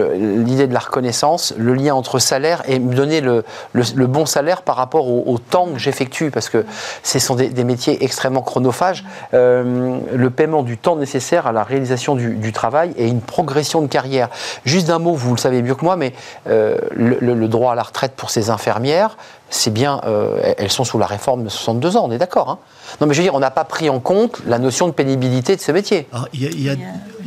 l'idée 0.43 0.67
de 0.67 0.73
la 0.73 0.79
reconnaissance 0.79 1.53
le 1.66 1.66
lien 1.73 1.95
entre 1.95 2.19
salaire 2.19 2.63
et 2.67 2.79
me 2.79 2.93
donner 2.93 3.21
le, 3.21 3.43
le, 3.73 3.83
le 3.95 4.07
bon 4.07 4.25
salaire 4.25 4.61
par 4.61 4.75
rapport 4.75 5.07
au, 5.07 5.37
temps 5.37 5.67
que 5.67 5.79
j'effectue, 5.79 6.31
parce 6.31 6.49
que 6.49 6.65
ce 7.03 7.19
sont 7.19 7.35
des, 7.35 7.63
métiers 7.63 8.03
extrêmement 8.03 8.41
chronophages. 8.41 9.03
Euh, 9.33 9.99
le 10.13 10.29
paiement 10.29 10.63
du 10.63 10.77
temps 10.77 10.95
nécessaire 10.95 11.47
à 11.47 11.51
la 11.51 11.63
réalisation 11.63 12.15
du, 12.15 12.51
travail 12.51 12.93
et 12.97 13.07
une 13.07 13.21
progression 13.21 13.81
de 13.81 13.87
carrière. 13.87 14.29
Juste 14.65 14.87
d'un 14.87 14.99
mot, 14.99 15.13
vous 15.13 15.35
le 15.35 15.39
savez 15.39 15.61
mieux 15.61 15.75
que 15.75 15.85
moi, 15.85 15.95
mais 15.95 16.13
euh, 16.47 16.77
le, 16.91 17.17
le, 17.19 17.47
droit 17.47 17.73
à 17.73 17.75
la 17.75 17.83
retraite 17.83 18.13
pour 18.15 18.29
ces 18.29 18.49
infirmières, 18.49 19.17
c'est 19.49 19.71
bien, 19.71 20.01
euh, 20.05 20.53
elles 20.57 20.71
sont 20.71 20.83
sous 20.83 20.97
la 20.97 21.05
réforme 21.05 21.43
de 21.43 21.49
62 21.49 21.97
ans, 21.97 22.05
on 22.05 22.11
est 22.11 22.17
d'accord 22.17 22.49
hein 22.49 22.59
Non, 23.01 23.07
mais 23.07 23.13
je 23.13 23.19
veux 23.19 23.25
dire, 23.25 23.35
on 23.35 23.39
n'a 23.39 23.51
pas 23.51 23.65
pris 23.65 23.89
en 23.89 23.99
compte 23.99 24.41
la 24.45 24.59
notion 24.59 24.87
de 24.87 24.93
pénibilité 24.93 25.55
de 25.55 25.61
ce 25.61 25.71
métier. 25.71 26.07
Il 26.33 26.41
y, 26.41 26.45
y, 26.45 26.69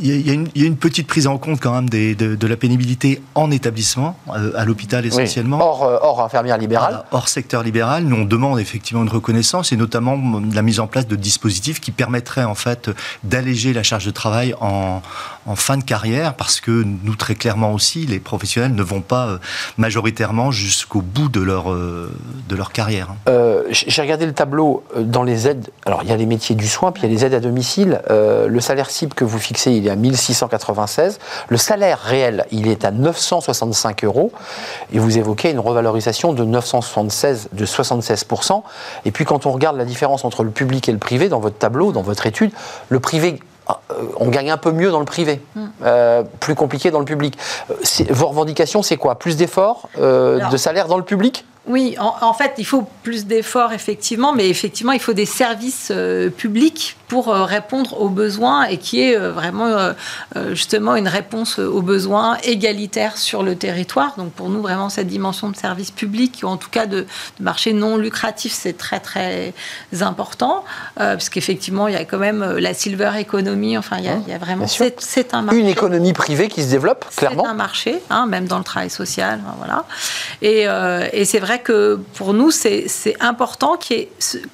y, 0.01 0.51
y, 0.55 0.63
a 0.63 0.65
une 0.65 0.77
petite 0.77 1.07
prise 1.07 1.27
en 1.27 1.37
compte 1.37 1.59
quand 1.59 1.73
même 1.73 1.89
des, 1.89 2.15
de, 2.15 2.35
de, 2.35 2.47
la 2.47 2.57
pénibilité 2.57 3.21
en 3.35 3.51
établissement, 3.51 4.17
euh, 4.35 4.51
à 4.55 4.65
l'hôpital 4.65 5.05
essentiellement. 5.05 5.57
Oui. 5.57 5.63
Hors, 5.63 5.83
euh, 5.83 5.97
hors, 6.01 6.21
infirmière 6.21 6.57
libérale. 6.57 7.03
Hors 7.11 7.29
secteur 7.29 7.63
libéral, 7.63 8.03
nous 8.03 8.15
on 8.17 8.25
demande 8.25 8.59
effectivement 8.59 9.03
une 9.03 9.09
reconnaissance 9.09 9.71
et 9.71 9.77
notamment 9.77 10.19
la 10.53 10.61
mise 10.61 10.79
en 10.79 10.87
place 10.87 11.07
de 11.07 11.15
dispositifs 11.15 11.79
qui 11.79 11.91
permettraient 11.91 12.43
en 12.43 12.55
fait 12.55 12.89
d'alléger 13.23 13.73
la 13.73 13.83
charge 13.83 14.05
de 14.05 14.11
travail 14.11 14.55
en, 14.59 15.01
en, 15.45 15.55
fin 15.55 15.77
de 15.77 15.83
carrière 15.83 16.33
parce 16.35 16.61
que 16.61 16.71
nous 16.71 17.15
très 17.15 17.35
clairement 17.35 17.73
aussi, 17.73 18.05
les 18.05 18.19
professionnels 18.19 18.75
ne 18.75 18.83
vont 18.83 19.01
pas 19.01 19.27
euh, 19.27 19.37
majoritairement 19.77 20.51
jusqu'au 20.51 21.01
bout 21.01 21.29
de 21.29 21.41
leur 21.41 21.71
de 21.71 22.55
leur 22.55 22.71
carrière. 22.71 23.07
Euh, 23.27 23.63
J'ai 23.71 24.01
regardé 24.01 24.25
le 24.25 24.33
tableau 24.33 24.83
dans 24.95 25.23
les 25.23 25.47
aides. 25.47 25.69
Alors, 25.85 26.01
il 26.03 26.09
y 26.09 26.11
a 26.11 26.17
les 26.17 26.25
métiers 26.25 26.55
du 26.55 26.67
soin, 26.67 26.91
puis 26.91 27.03
il 27.03 27.05
y 27.05 27.11
a 27.11 27.15
les 27.15 27.25
aides 27.25 27.33
à 27.33 27.39
domicile. 27.39 28.01
Euh, 28.09 28.47
le 28.47 28.59
salaire 28.59 28.89
cible 28.89 29.13
que 29.13 29.23
vous 29.23 29.39
fixez, 29.39 29.71
il 29.71 29.87
est 29.87 29.89
à 29.89 29.95
1696. 29.95 31.19
Le 31.47 31.57
salaire 31.57 31.99
réel, 31.99 32.45
il 32.51 32.67
est 32.67 32.85
à 32.85 32.91
965 32.91 34.03
euros. 34.03 34.31
Et 34.93 34.99
vous 34.99 35.17
évoquez 35.17 35.51
une 35.51 35.59
revalorisation 35.59 36.33
de 36.33 36.43
976, 36.43 37.49
de 37.53 37.65
76%. 37.65 38.63
Et 39.05 39.11
puis, 39.11 39.25
quand 39.25 39.45
on 39.45 39.51
regarde 39.51 39.77
la 39.77 39.85
différence 39.85 40.25
entre 40.25 40.43
le 40.43 40.51
public 40.51 40.89
et 40.89 40.91
le 40.91 40.97
privé 40.97 41.29
dans 41.29 41.39
votre 41.39 41.57
tableau, 41.57 41.91
dans 41.91 42.01
votre 42.01 42.25
étude, 42.25 42.51
le 42.89 42.99
privé 42.99 43.39
on 44.17 44.29
gagne 44.29 44.51
un 44.51 44.57
peu 44.57 44.71
mieux 44.71 44.91
dans 44.91 44.99
le 44.99 45.05
privé, 45.05 45.41
mm. 45.55 45.65
euh, 45.83 46.23
plus 46.39 46.55
compliqué 46.55 46.91
dans 46.91 46.99
le 46.99 47.05
public. 47.05 47.37
Vos 48.09 48.27
revendications, 48.27 48.81
c'est 48.81 48.97
quoi? 48.97 49.15
Plus 49.15 49.37
d'efforts 49.37 49.89
euh, 49.99 50.39
de 50.49 50.57
salaire 50.57 50.87
dans 50.87 50.97
le 50.97 51.03
public? 51.03 51.45
oui, 51.67 51.95
en, 51.99 52.15
en, 52.21 52.33
fait, 52.33 52.53
il 52.57 52.65
faut 52.65 52.87
plus 53.03 53.27
d'efforts, 53.27 53.71
effectivement, 53.71 54.33
mais 54.33 54.49
effectivement, 54.49 54.93
il 54.93 54.99
faut 54.99 55.13
des 55.13 55.27
services 55.27 55.89
euh, 55.91 56.29
publics 56.29 56.97
pour 57.11 57.27
euh, 57.27 57.43
répondre 57.43 57.99
aux 57.99 58.07
besoins 58.07 58.63
et 58.63 58.77
qui 58.77 59.01
est 59.01 59.17
euh, 59.17 59.33
vraiment 59.33 59.67
euh, 59.67 59.93
justement 60.53 60.95
une 60.95 61.09
réponse 61.09 61.59
aux 61.59 61.81
besoins 61.81 62.37
égalitaires 62.43 63.17
sur 63.17 63.43
le 63.43 63.57
territoire. 63.57 64.13
Donc 64.15 64.31
pour 64.31 64.47
nous, 64.47 64.61
vraiment, 64.61 64.87
cette 64.87 65.07
dimension 65.07 65.49
de 65.49 65.57
service 65.57 65.91
public, 65.91 66.39
ou 66.43 66.47
en 66.47 66.55
tout 66.55 66.69
cas 66.69 66.85
de, 66.85 67.01
de 67.01 67.43
marché 67.43 67.73
non 67.73 67.97
lucratif, 67.97 68.53
c'est 68.53 68.77
très 68.77 69.01
très 69.01 69.53
important, 69.99 70.63
puisqu'effectivement, 71.17 71.89
il 71.89 71.95
y 71.95 71.97
a 71.97 72.05
quand 72.05 72.17
même 72.17 72.43
la 72.57 72.73
silver 72.73 73.11
economy, 73.19 73.77
enfin, 73.77 73.97
il 73.99 74.05
y 74.05 74.09
a, 74.09 74.15
il 74.25 74.31
y 74.31 74.33
a 74.33 74.37
vraiment... 74.37 74.65
C'est 74.67 75.33
un 75.33 75.41
marché. 75.41 75.59
Une 75.59 75.67
économie 75.67 76.13
privée 76.13 76.47
qui 76.47 76.63
se 76.63 76.69
développe, 76.69 77.05
clairement. 77.17 77.43
C'est 77.43 77.49
un 77.49 77.53
marché, 77.53 78.01
hein, 78.09 78.25
même 78.25 78.47
dans 78.47 78.57
le 78.57 78.63
travail 78.63 78.89
social, 78.89 79.41
voilà. 79.57 79.83
Et, 80.41 80.67
et 81.11 81.25
c'est 81.25 81.39
vrai 81.39 81.59
que 81.59 81.99
pour 82.13 82.33
nous, 82.33 82.51
c'est 82.51 82.87
important 83.19 83.75
qu'il 83.75 83.97
y, 83.97 84.07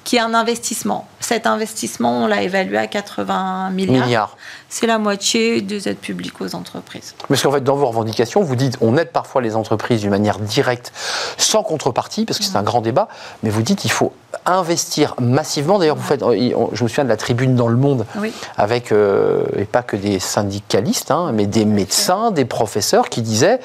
qu 0.04 0.16
y, 0.16 0.16
ait 0.16 0.20
un 0.20 0.34
investissement. 0.34 1.06
Cet 1.20 1.46
investissement, 1.46 2.24
on 2.24 2.26
l'a 2.26 2.47
évalué 2.48 2.76
à 2.76 2.86
80 2.86 3.70
milliards. 3.70 4.06
milliards. 4.06 4.36
C'est 4.68 4.86
la 4.86 4.98
moitié 4.98 5.60
des 5.62 5.88
aides 5.88 5.98
publiques 5.98 6.40
aux 6.40 6.54
entreprises. 6.54 7.14
Parce 7.28 7.42
qu'en 7.42 7.52
fait, 7.52 7.62
dans 7.62 7.76
vos 7.76 7.86
revendications, 7.86 8.42
vous 8.42 8.56
dites 8.56 8.76
on 8.80 8.96
aide 8.96 9.12
parfois 9.12 9.40
les 9.40 9.56
entreprises 9.56 10.00
d'une 10.00 10.10
manière 10.10 10.38
directe, 10.38 10.92
sans 11.36 11.62
contrepartie, 11.62 12.24
parce 12.24 12.38
que 12.38 12.44
c'est 12.44 12.56
un 12.56 12.62
grand 12.62 12.80
débat, 12.80 13.08
mais 13.42 13.50
vous 13.50 13.62
dites 13.62 13.84
il 13.84 13.90
faut 13.90 14.12
investir 14.46 15.14
massivement. 15.20 15.78
D'ailleurs, 15.78 15.96
vous 15.96 16.02
faites, 16.02 16.20
je 16.20 16.82
me 16.84 16.88
souviens 16.88 17.04
de 17.04 17.08
la 17.08 17.16
tribune 17.16 17.54
dans 17.54 17.68
Le 17.68 17.76
Monde, 17.76 18.06
oui. 18.18 18.32
avec, 18.56 18.92
euh, 18.92 19.44
et 19.56 19.64
pas 19.64 19.82
que 19.82 19.96
des 19.96 20.18
syndicalistes, 20.18 21.10
hein, 21.10 21.30
mais 21.32 21.46
des 21.46 21.64
médecins, 21.64 22.30
des 22.30 22.44
professeurs 22.44 23.08
qui 23.08 23.22
disaient 23.22 23.60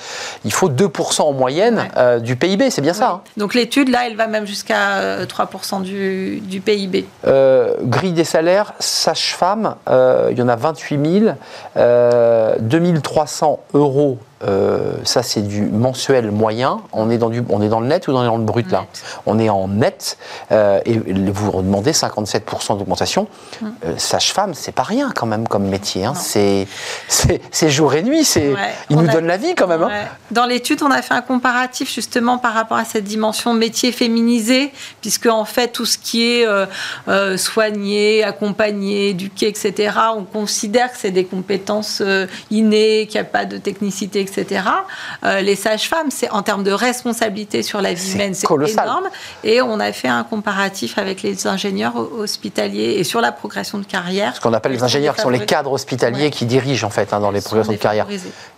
il 0.45 0.53
faut 0.53 0.69
2% 0.69 1.21
en 1.21 1.33
moyenne 1.33 1.77
ouais. 1.77 1.91
euh, 1.97 2.19
du 2.19 2.35
PIB, 2.35 2.69
c'est 2.69 2.81
bien 2.81 2.93
ça. 2.93 3.09
Hein. 3.09 3.21
Donc 3.37 3.53
l'étude, 3.53 3.89
là, 3.89 4.07
elle 4.07 4.15
va 4.15 4.27
même 4.27 4.45
jusqu'à 4.45 5.23
3% 5.25 5.81
du, 5.81 6.39
du 6.41 6.61
PIB. 6.61 7.05
Euh, 7.27 7.75
grille 7.81 8.13
des 8.13 8.23
salaires, 8.23 8.73
sage-femme, 8.79 9.75
il 9.87 10.37
y 10.37 10.41
en 10.41 10.47
a 10.47 10.55
28 10.55 11.23
000, 11.75 12.59
2300 12.59 13.59
euros 13.73 14.17
euh, 14.45 14.95
ça, 15.03 15.23
c'est 15.23 15.41
du 15.41 15.61
mensuel 15.61 16.31
moyen. 16.31 16.81
On 16.91 17.09
est, 17.09 17.17
dans 17.17 17.29
du, 17.29 17.43
on 17.49 17.61
est 17.61 17.69
dans 17.69 17.79
le 17.79 17.87
net 17.87 18.07
ou 18.07 18.13
dans 18.13 18.37
le 18.37 18.43
brut, 18.43 18.65
net. 18.65 18.73
là 18.73 18.85
On 19.25 19.39
est 19.39 19.49
en 19.49 19.67
net. 19.67 20.17
Euh, 20.51 20.79
et 20.85 20.97
vous 20.97 21.61
demandez 21.61 21.91
57% 21.91 22.77
d'augmentation. 22.77 23.27
Mmh. 23.61 23.67
Euh, 23.85 23.93
Sage-femme, 23.97 24.53
c'est 24.53 24.71
pas 24.71 24.83
rien 24.83 25.11
quand 25.15 25.25
même 25.25 25.47
comme 25.47 25.67
métier. 25.67 26.05
Hein. 26.05 26.13
C'est 26.15 26.67
jour 27.69 27.93
et 27.93 28.03
nuit. 28.03 28.27
Ouais, 28.35 28.55
il 28.89 28.97
nous 28.97 29.09
a, 29.09 29.13
donne 29.13 29.27
la 29.27 29.37
vie 29.37 29.55
quand 29.55 29.67
même. 29.67 29.83
Ouais. 29.83 29.93
Hein. 29.93 30.07
Dans 30.31 30.45
l'étude, 30.45 30.81
on 30.83 30.91
a 30.91 31.01
fait 31.01 31.13
un 31.13 31.21
comparatif 31.21 31.93
justement 31.93 32.37
par 32.37 32.53
rapport 32.53 32.77
à 32.77 32.85
cette 32.85 33.05
dimension 33.05 33.53
métier 33.53 33.91
féminisé, 33.91 34.73
puisque 35.01 35.27
en 35.27 35.45
fait, 35.45 35.69
tout 35.69 35.85
ce 35.85 35.97
qui 35.97 36.23
est 36.23 36.47
euh, 36.47 37.37
soigné, 37.37 38.23
accompagné, 38.23 39.09
éduqué, 39.09 39.47
etc., 39.47 39.97
on 40.15 40.23
considère 40.23 40.91
que 40.91 40.97
c'est 40.97 41.11
des 41.11 41.25
compétences 41.25 42.01
innées, 42.51 43.07
qu'il 43.07 43.21
n'y 43.21 43.27
a 43.27 43.29
pas 43.29 43.45
de 43.45 43.57
technicité, 43.57 44.21
etc 44.21 44.32
etc. 44.37 44.63
Euh, 45.23 45.41
les 45.41 45.55
sages-femmes, 45.55 46.11
c'est 46.11 46.29
en 46.29 46.41
termes 46.41 46.63
de 46.63 46.71
responsabilité 46.71 47.63
sur 47.63 47.81
la 47.81 47.93
vie 47.93 48.13
humaine, 48.13 48.33
c'est 48.33 48.49
énorme. 48.49 49.09
Et 49.43 49.61
on 49.61 49.79
a 49.79 49.91
fait 49.91 50.07
un 50.07 50.23
comparatif 50.23 50.97
avec 50.97 51.21
les 51.21 51.47
ingénieurs 51.47 51.95
hospitaliers 51.95 52.95
et 52.97 53.03
sur 53.03 53.21
la 53.21 53.31
progression 53.31 53.77
de 53.77 53.85
carrière. 53.85 54.35
Ce 54.35 54.41
qu'on 54.41 54.53
appelle 54.53 54.73
les 54.73 54.83
ingénieurs, 54.83 55.15
qui 55.15 55.21
sont 55.21 55.29
les 55.29 55.45
cadres 55.45 55.71
hospitaliers 55.71 56.25
ouais. 56.25 56.29
qui 56.31 56.45
dirigent 56.45 56.85
en 56.85 56.89
fait 56.89 57.13
hein, 57.13 57.19
dans 57.19 57.31
les 57.31 57.41
progressions 57.41 57.73
de 57.73 57.77
carrière. 57.77 58.07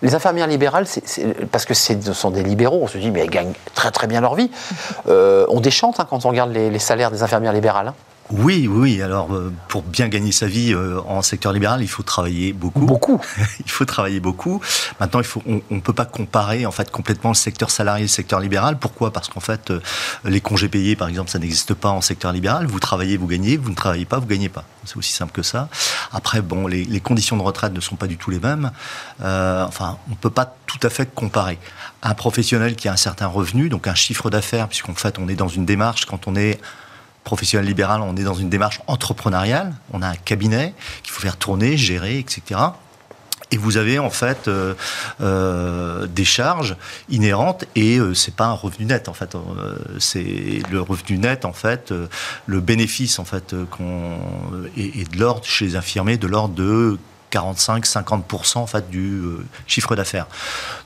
Les 0.02 0.16
infirmières 0.16 0.48
libérales, 0.48 0.88
c 0.88 1.02
est, 1.04 1.08
c 1.08 1.22
est, 1.22 1.46
parce 1.46 1.66
que 1.66 1.74
ce 1.74 2.14
sont 2.14 2.32
des 2.32 2.44
libéraux, 2.44 2.80
on 2.82 2.88
se 2.88 2.98
dit 2.98 3.12
mais 3.12 3.22
elles 3.22 3.30
gagnent 3.30 3.54
très 3.74 3.92
très 3.92 4.08
bien 4.08 4.22
leur 4.22 4.36
vie. 4.36 4.50
Euh, 5.08 5.46
on 5.50 5.60
déchante 5.60 6.00
hein, 6.00 6.08
quand 6.10 6.26
on 6.26 6.30
regarde 6.30 6.52
les, 6.52 6.70
les, 6.70 6.80
salaires 6.80 7.12
des 7.12 7.22
infirmières 7.22 7.54
libérales. 7.54 7.90
Hein. 7.90 7.94
Oui, 8.32 8.68
oui. 8.68 9.04
Alors, 9.04 9.34
euh, 9.36 9.54
pour 9.68 9.84
bien 9.84 10.08
gagner 10.08 10.32
sa 10.32 10.48
vie 10.48 10.74
euh, 10.74 11.00
en 11.06 11.22
secteur 11.22 11.54
libéral, 11.54 11.84
il 11.84 11.88
faut 11.88 12.02
travailler 12.02 12.54
beaucoup. 12.54 12.86
Beaucoup. 12.86 13.22
il 13.60 13.70
faut 13.70 13.86
travailler 13.86 14.20
beaucoup. 14.20 14.62
Maintenant, 15.00 15.20
il 15.20 15.26
faut, 15.26 15.44
on 15.46 15.62
ne 15.70 15.80
peut 15.80 15.94
pas 15.94 16.06
comparer 16.06 16.66
en 16.66 16.72
fait 16.72 16.90
complètement 16.90 17.30
le 17.30 17.36
secteur 17.36 17.70
salarié 17.70 18.02
et 18.02 18.08
le 18.08 18.12
secteur 18.12 18.40
libéral. 18.40 18.80
Pourquoi? 18.80 19.14
Parce 19.14 19.30
qu'en 19.30 19.42
fait, 19.42 19.70
euh, 19.70 19.80
les 20.24 20.42
congés 20.42 20.70
payés, 20.70 20.96
par 20.96 21.08
exemple, 21.08 21.30
ça 21.30 21.38
n'existe 21.38 21.76
pas 21.76 21.90
en 21.90 22.02
secteur 22.02 22.32
libéral. 22.32 22.66
Vous 22.66 22.80
travaillez, 22.80 23.16
vous 23.16 23.28
gagnez. 23.28 23.58
Vous 23.58 23.70
ne 23.70 23.76
travaillez 23.76 24.06
pas, 24.06 24.18
vous 24.18 24.26
gagnez 24.26 24.50
pas. 24.50 24.64
C'est 24.86 24.98
aussi 24.98 25.14
simple 25.14 25.32
que 25.32 25.44
ça. 25.44 25.70
Après, 26.12 26.42
bon, 26.42 26.66
les, 26.66 26.84
les, 26.84 27.00
conditions 27.00 27.38
de 27.38 27.44
retraite 27.44 27.74
ne 27.74 27.80
sont 27.80 27.96
pas 27.96 28.08
du 28.08 28.18
tout 28.18 28.32
les 28.32 28.40
mêmes. 28.40 28.72
enfin, 29.20 29.98
on 30.08 30.12
ne 30.12 30.16
peut 30.16 30.32
pas 30.32 30.56
tout 30.66 30.80
à 30.82 30.90
fait 30.90 31.14
comparer. 31.14 31.60
Un 32.02 32.16
professionnel 32.16 32.76
qui 32.76 32.88
a 32.88 32.94
un 32.94 32.98
certain 32.98 33.28
revenu, 33.28 33.70
donc 33.70 33.88
un 33.88 33.96
chiffre 33.96 34.30
d'affaires, 34.32 34.68
puisqu'en 34.68 34.96
fait, 34.96 35.20
on 35.20 35.28
est 35.28 35.36
dans 35.36 35.48
une 35.48 35.66
démarche 35.66 36.06
quand 36.06 36.28
on 36.28 36.36
est 36.36 36.60
professionnel 37.26 37.68
libéral, 37.68 38.00
on 38.02 38.16
est 38.16 38.24
dans 38.24 38.36
une 38.36 38.50
démarche 38.50 38.80
entrepreneuriale. 38.88 39.74
On 39.92 40.02
a 40.02 40.08
un 40.08 40.16
cabinet 40.16 40.74
qu'il 41.04 41.12
faut 41.12 41.22
faire 41.22 41.36
tourner, 41.36 41.76
gérer, 41.76 42.18
etc. 42.20 42.62
Et 43.52 43.58
vous 43.58 43.78
avez 43.78 44.00
en 44.00 44.10
fait 44.10 44.48
euh, 44.48 44.74
euh, 45.22 46.08
des 46.08 46.26
charges 46.26 46.76
inhérentes 47.10 47.66
et 47.76 48.00
euh, 48.00 48.14
c'est 48.14 48.36
pas 48.36 48.46
un 48.46 48.54
revenu 48.54 48.86
net 48.86 49.08
en 49.08 49.14
fait. 49.14 49.36
c'est 50.00 50.62
le 50.72 50.82
revenu 50.82 51.18
net 51.18 51.46
en 51.46 51.54
fait, 51.54 51.94
le 52.46 52.60
bénéfice 52.60 53.20
en 53.20 53.26
fait 53.26 53.56
qu'on 53.72 54.18
est, 54.78 55.12
de 55.12 55.20
l'ordre 55.20 55.46
chez 55.46 55.66
les 55.66 55.76
infirmiers 55.76 56.18
de 56.18 56.28
l'ordre 56.28 56.56
de 56.56 56.98
45-50% 57.32 58.58
en 58.58 58.68
fait 58.68 58.90
du 58.90 59.22
chiffre 59.68 59.96
d'affaires. 59.96 60.28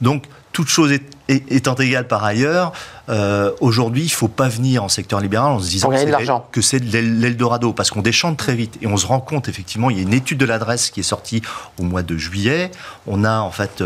Donc 0.02 0.26
toute 0.52 0.68
chose 0.68 0.92
étant 1.28 1.76
égale 1.76 2.08
par 2.08 2.24
ailleurs, 2.24 2.74
euh, 3.10 3.52
aujourd'hui, 3.62 4.02
il 4.02 4.08
ne 4.08 4.12
faut 4.12 4.28
pas 4.28 4.50
venir 4.50 4.84
en 4.84 4.90
secteur 4.90 5.20
libéral 5.20 5.52
en 5.52 5.60
se 5.60 5.70
disant 5.70 5.92
que 6.52 6.62
c'est 6.62 6.80
l'Eldorado, 6.80 7.72
parce 7.72 7.92
qu'on 7.92 8.02
déchante 8.02 8.38
très 8.38 8.56
vite. 8.56 8.78
Et 8.82 8.88
on 8.88 8.98
se 8.98 9.06
rend 9.06 9.20
compte, 9.20 9.48
effectivement, 9.48 9.90
il 9.90 9.98
y 9.98 10.00
a 10.00 10.04
une 10.04 10.14
étude 10.14 10.40
de 10.40 10.46
l'adresse 10.46 10.90
qui 10.90 11.02
est 11.02 11.04
sortie 11.04 11.42
au 11.78 11.84
mois 11.84 12.02
de 12.02 12.18
juillet. 12.18 12.72
On 13.06 13.24
a 13.24 13.40
en 13.40 13.52
fait 13.52 13.84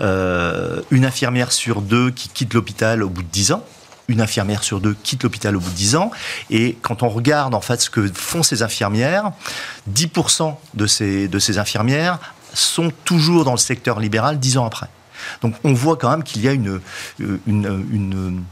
euh, 0.00 0.80
une 0.90 1.04
infirmière 1.04 1.52
sur 1.52 1.82
deux 1.82 2.10
qui 2.10 2.28
quitte 2.28 2.54
l'hôpital 2.54 3.02
au 3.02 3.08
bout 3.10 3.22
de 3.22 3.28
10 3.28 3.52
ans 3.52 3.64
une 4.08 4.20
infirmière 4.20 4.62
sur 4.64 4.80
deux 4.80 4.94
quitte 5.02 5.22
l'hôpital 5.22 5.56
au 5.56 5.60
bout 5.60 5.70
de 5.70 5.74
10 5.74 5.96
ans. 5.96 6.10
Et 6.50 6.76
quand 6.82 7.02
on 7.02 7.08
regarde 7.08 7.54
en 7.54 7.60
fait 7.60 7.80
ce 7.80 7.90
que 7.90 8.10
font 8.12 8.42
ces 8.42 8.62
infirmières, 8.62 9.32
10% 9.92 10.54
de 10.74 10.86
ces, 10.86 11.58
infirmières 11.58 12.18
sont 12.54 12.90
toujours 13.04 13.44
dans 13.44 13.52
le 13.52 13.58
secteur 13.58 14.00
libéral 14.00 14.38
10 14.38 14.58
ans 14.58 14.66
après. 14.66 14.88
Donc 15.42 15.54
on 15.64 15.72
voit 15.74 15.96
quand 15.96 16.10
même 16.10 16.22
qu'il 16.22 16.42
y 16.42 16.48
a 16.48 16.52
une, 16.52 16.80
une, 17.18 17.36
une, 17.46 18.42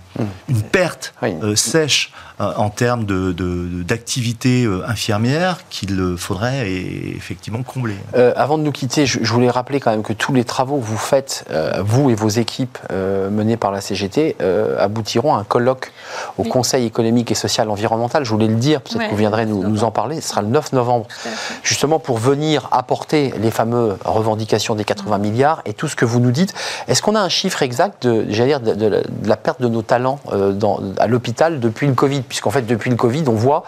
une 0.49 0.63
perte 0.63 1.15
euh, 1.23 1.57
sèche 1.57 2.13
euh, 2.41 2.53
en 2.57 2.71
termes 2.71 3.05
d'activité 3.05 4.65
de, 4.65 4.69
euh, 4.69 4.89
infirmière 4.89 5.59
qu'il 5.71 6.17
faudrait 6.17 6.71
effectivement 6.71 7.63
combler. 7.63 7.97
avant 8.37 8.59
de 8.59 8.63
nous 8.63 8.73
quitter, 8.73 9.07
je, 9.07 9.19
voulais 9.25 9.51
rappeler 9.51 9.81
quand 9.81 9.91
même 9.91 10.03
que 10.03 10.13
tous 10.13 10.33
les 10.33 10.45
travaux 10.45 10.79
que 10.79 10.85
vous 10.85 10.97
faites, 10.97 11.45
vous 11.81 12.11
et 12.11 12.15
vos 12.15 12.29
équipes 12.29 12.79
menées 12.91 13.57
par 13.57 13.71
la 13.71 13.81
CGT, 13.81 14.37
aboutiront 14.79 15.35
à 15.35 15.39
un 15.39 15.45
colloque 15.45 15.93
au 16.39 16.45
Conseil 16.45 16.87
économique 16.87 17.31
et 17.31 17.35
social 17.35 17.71
environnemental. 17.71 18.25
Je 18.25 18.31
voulais 18.31 18.49
le 18.49 18.55
dire, 18.55 18.81
peut-être 18.81 19.07
que 19.07 19.11
vous 19.11 19.17
viendrez 19.17 19.47
nous, 19.47 19.63
nous, 19.63 19.85
en 19.85 19.91
parler. 19.91 20.21
Ce 20.21 20.31
sera 20.31 20.43
le 20.43 20.49
9 20.49 20.73
novembre, 20.73 21.07
justement 21.63 21.99
pour 21.99 22.19
venir 22.19 22.69
apporter 22.71 23.33
les 23.41 23.51
fameuses 23.51 23.97
revendications 24.05 24.75
des 24.75 24.85
80 24.85 25.19
milliards 25.19 25.63
et 25.65 25.73
tout 25.73 25.89
ce 25.89 25.97
que 25.97 26.05
vous 26.05 26.21
nous 26.21 26.31
dites. 26.31 26.55
Est-ce 26.89 27.03
qu'on 27.03 27.15
a 27.15 27.21
un 27.21 27.29
chiffre 27.29 27.63
exact 27.63 28.07
de, 28.07 28.23
dire, 28.23 28.61
de, 28.61 28.75
de 28.75 29.03
la 29.25 29.37
perte 29.37 29.61
de 29.61 29.69
nos 29.69 29.83
talents 29.83 30.06
euh, 30.33 30.53
dans, 30.53 30.81
à 30.99 31.07
l'hôpital 31.07 31.61
depuis 31.61 31.87
le 31.87 31.95
Covid, 31.95 32.23
puisqu'en 32.23 32.51
fait, 32.51 32.63
depuis 32.63 32.91
le 32.91 32.97
Covid, 32.97 33.25
on 33.27 33.35
voit 33.35 33.65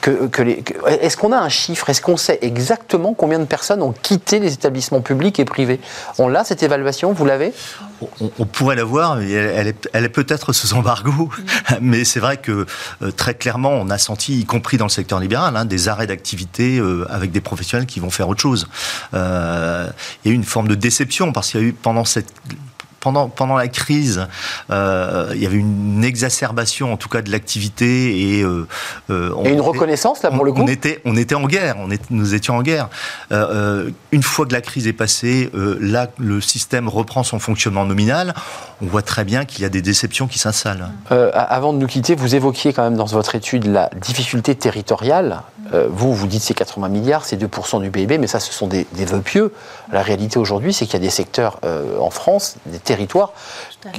que, 0.00 0.26
que. 0.26 0.42
Est-ce 0.88 1.16
qu'on 1.16 1.32
a 1.32 1.38
un 1.38 1.48
chiffre? 1.48 1.88
Est-ce 1.90 2.02
qu'on 2.02 2.16
sait 2.16 2.38
exactement 2.42 3.14
combien 3.14 3.38
de 3.38 3.44
personnes 3.44 3.82
ont 3.82 3.92
quitté 3.92 4.38
les 4.38 4.52
établissements 4.52 5.00
publics 5.00 5.38
et 5.38 5.44
privés? 5.44 5.80
On 6.18 6.28
l'a, 6.28 6.44
cette 6.44 6.62
évaluation 6.62 7.12
Vous 7.12 7.24
l'avez? 7.24 7.52
On, 8.38 8.46
pourrait 8.46 8.74
l'avoir, 8.74 9.14
mais 9.16 9.30
elle, 9.30 9.68
est, 9.68 9.88
elle 9.92 10.04
est 10.04 10.08
peut-être 10.08 10.52
sous 10.52 10.74
embargo. 10.74 11.30
mais 11.80 12.04
c'est 12.04 12.18
vrai 12.18 12.36
que 12.36 12.66
euh, 13.02 13.10
très 13.12 13.34
clairement, 13.34 13.70
on 13.70 13.90
a 13.90 13.98
senti, 13.98 14.40
y 14.40 14.44
compris 14.44 14.76
dans 14.76 14.86
le 14.86 14.90
secteur 14.90 15.20
libéral, 15.20 15.56
hein, 15.56 15.64
des 15.64 15.88
arrêts 15.88 16.08
d'activité 16.08 16.78
euh, 16.78 17.06
avec 17.10 17.30
des 17.30 17.40
professionnels 17.40 17.86
qui 17.86 18.00
vont 18.00 18.10
faire 18.10 18.28
autre 18.28 18.40
chose. 18.40 18.66
il 19.12 19.18
y 19.18 20.28
a 20.28 20.32
eu 20.32 20.32
une 20.32 20.44
forme 20.44 20.66
de 20.66 20.74
déception 20.74 21.32
parce 21.32 21.50
qu'il 21.50 21.60
y 21.60 21.64
a 21.64 21.66
eu 21.66 21.72
pendant 21.72 22.04
cette 22.04 22.32
pendant, 23.02 23.28
pendant 23.28 23.56
la 23.56 23.66
crise, 23.66 24.28
euh, 24.70 25.32
il 25.34 25.42
y 25.42 25.46
avait 25.46 25.56
une 25.56 26.04
exacerbation, 26.04 26.92
en 26.92 26.96
tout 26.96 27.08
cas, 27.08 27.20
de 27.20 27.32
l'activité 27.32 28.38
et, 28.38 28.42
euh, 28.42 28.66
euh 29.10 29.34
et 29.44 29.50
une 29.50 29.60
reconnaissance 29.60 30.22
là 30.22 30.30
pour 30.30 30.44
le 30.44 30.52
coup. 30.52 30.62
On 30.62 30.68
était, 30.68 31.02
on 31.04 31.16
était 31.16 31.34
en 31.34 31.46
guerre, 31.48 31.76
on 31.80 31.90
est, 31.90 32.00
nous 32.10 32.34
étions 32.34 32.56
en 32.56 32.62
guerre. 32.62 32.88
Euh, 33.32 33.90
une 34.12 34.22
fois 34.22 34.46
que 34.46 34.52
la 34.52 34.60
crise 34.60 34.86
est 34.86 34.92
passée, 34.92 35.50
là, 35.52 36.06
le 36.18 36.40
système 36.40 36.88
reprend 36.88 37.24
son 37.24 37.40
fonctionnement 37.40 37.84
nominal. 37.84 38.34
On 38.80 38.86
voit 38.86 39.02
très 39.02 39.24
bien 39.24 39.44
qu'il 39.44 39.62
y 39.62 39.64
a 39.64 39.68
des 39.68 39.82
déceptions 39.82 40.28
qui 40.28 40.38
s'installent. 40.38 40.88
avant 41.10 41.72
de 41.72 41.78
nous 41.78 41.88
quitter, 41.88 42.14
vous 42.14 42.36
évoquiez 42.36 42.72
quand 42.72 42.84
même 42.84 42.96
dans 42.96 43.06
votre 43.06 43.34
étude 43.34 43.66
la 43.66 43.90
difficulté 44.00 44.54
territoriale. 44.54 45.42
vous, 45.90 46.14
vous 46.14 46.26
dites 46.28 46.42
c'est 46.42 46.54
80 46.54 46.88
milliards, 46.88 47.24
c'est 47.24 47.36
2% 47.36 47.80
du 47.80 47.90
PIB, 47.90 48.18
mais 48.18 48.28
ça, 48.28 48.38
ce 48.38 48.52
sont 48.52 48.68
des, 48.68 48.86
des 48.92 49.04
vœux 49.06 49.22
pieux. 49.22 49.52
La 49.90 50.02
réalité 50.02 50.38
aujourd'hui, 50.38 50.72
c'est 50.72 50.84
qu'il 50.84 50.94
y 50.94 51.02
a 51.02 51.04
des 51.04 51.10
secteurs 51.10 51.58
en 52.00 52.10
France, 52.10 52.56
des 52.66 52.78
territoires 52.78 52.91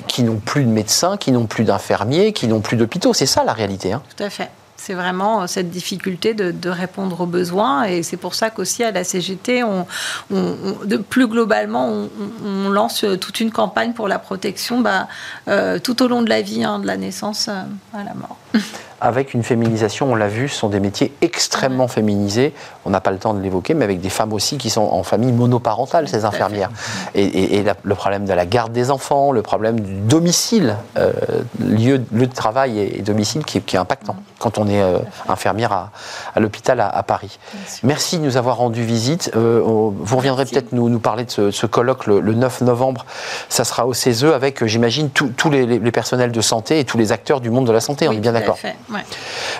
qui 0.08 0.24
n'ont 0.24 0.38
plus 0.38 0.64
de 0.64 0.70
médecins, 0.70 1.18
qui 1.18 1.32
n'ont 1.32 1.46
plus 1.46 1.64
d'infirmiers, 1.64 2.34
qui 2.34 2.48
n'ont 2.48 2.62
plus 2.62 2.78
d'hôpitaux. 2.78 3.14
C'est 3.14 3.26
ça 3.26 3.44
la 3.44 3.54
réalité. 3.54 3.94
Hein. 3.94 4.02
Tout 4.16 4.24
à 4.24 4.30
fait. 4.30 4.50
C'est 4.84 4.96
vraiment 4.96 5.44
euh, 5.44 5.48
cette 5.48 5.70
difficulté 5.70 6.34
de, 6.34 6.70
répondre 6.70 7.22
aux 7.22 7.26
besoins 7.26 7.84
et 7.84 8.04
c'est 8.04 8.18
pour 8.18 8.36
ça 8.36 8.50
qu'aussi 8.50 8.84
à 8.84 8.92
la 8.92 9.06
CGT, 9.06 9.64
on, 9.64 9.86
de, 10.30 10.98
plus 10.98 11.28
globalement, 11.28 12.08
on, 12.44 12.70
lance 12.70 13.06
toute 13.22 13.40
une 13.40 13.52
campagne 13.52 13.94
pour 13.94 14.10
la 14.10 14.20
protection 14.20 14.82
bah, 14.82 15.08
euh, 15.48 15.80
tout 15.80 16.02
au 16.04 16.08
long 16.08 16.22
de 16.22 16.30
la 16.30 16.42
vie, 16.42 16.66
hein, 16.66 16.80
de 16.80 16.88
la 16.88 16.98
naissance 16.98 17.48
euh, 17.48 17.62
à 17.94 18.04
la 18.04 18.14
mort. 18.14 18.38
avec 19.04 19.34
une 19.34 19.44
féminisation, 19.44 20.14
on 20.14 20.16
l'a 20.16 20.30
vu, 20.30 20.48
ce 20.48 20.56
sont 20.56 20.70
des 20.70 20.80
métiers 20.80 21.12
extrêmement 21.22 21.90
féminisés. 21.90 22.54
On 22.86 22.90
n'a 22.90 23.02
pas 23.02 23.12
le 23.12 23.18
temps 23.18 23.34
de 23.34 23.42
l'évoquer, 23.42 23.74
mais 23.74 23.84
avec 23.84 24.00
des 24.00 24.10
femmes 24.10 24.32
aussi 24.32 24.58
qui 24.58 24.70
sont 24.70 24.82
en 24.82 25.04
famille 25.04 25.34
monoparentale, 25.34 26.08
ces 26.08 26.24
infirmières. 26.24 26.72
Et, 27.14 27.66
le 27.84 27.96
problème 27.96 28.24
de 28.24 28.32
la 28.32 28.46
garde 28.46 28.72
des 28.72 28.92
enfants, 28.92 29.34
le 29.34 29.42
problème 29.42 29.82
du 29.82 29.94
domicile, 29.96 30.78
euh, 30.98 31.12
lieu, 31.60 32.00
de 32.00 32.26
travail 32.26 32.80
et, 32.80 33.02
domicile 33.02 33.44
qui, 33.44 33.58
est 33.58 33.76
impactant 33.76 34.16
quand 34.40 34.58
on 34.58 34.70
est 34.70 34.82
euh, 34.82 35.00
infirmière 35.28 35.74
à, 35.74 36.40
l'hôpital 36.40 36.80
à, 36.80 37.04
Paris. 37.04 37.40
Merci 37.84 38.20
de 38.20 38.24
nous 38.24 38.38
avoir 38.38 38.56
rendu 38.56 38.84
visite. 38.84 39.32
Euh, 39.36 39.62
vous 39.64 40.18
reviendrez 40.18 40.46
peut-être 40.46 40.72
nous, 40.72 40.88
nous 40.88 41.00
parler 41.00 41.26
de 41.26 41.52
ce, 41.52 41.66
colloque 41.66 42.08
le, 42.08 42.22
9 42.22 42.62
novembre. 42.62 43.06
Ça 43.50 43.66
sera 43.66 43.86
au 43.86 43.94
CESE 43.94 44.24
avec, 44.24 44.66
j'imagine, 44.66 45.10
tous 45.10 45.50
les, 45.50 45.66
les, 45.66 45.92
personnels 45.92 46.32
de 46.32 46.42
santé 46.42 46.80
et 46.80 46.86
tous 46.86 46.98
les 46.98 47.12
acteurs 47.12 47.42
du 47.42 47.50
monde 47.50 47.68
de 47.68 47.74
la 47.74 47.82
santé. 47.82 48.08
on 48.08 48.14
est 48.14 48.20
bien 48.20 48.32
d'accord. 48.32 48.58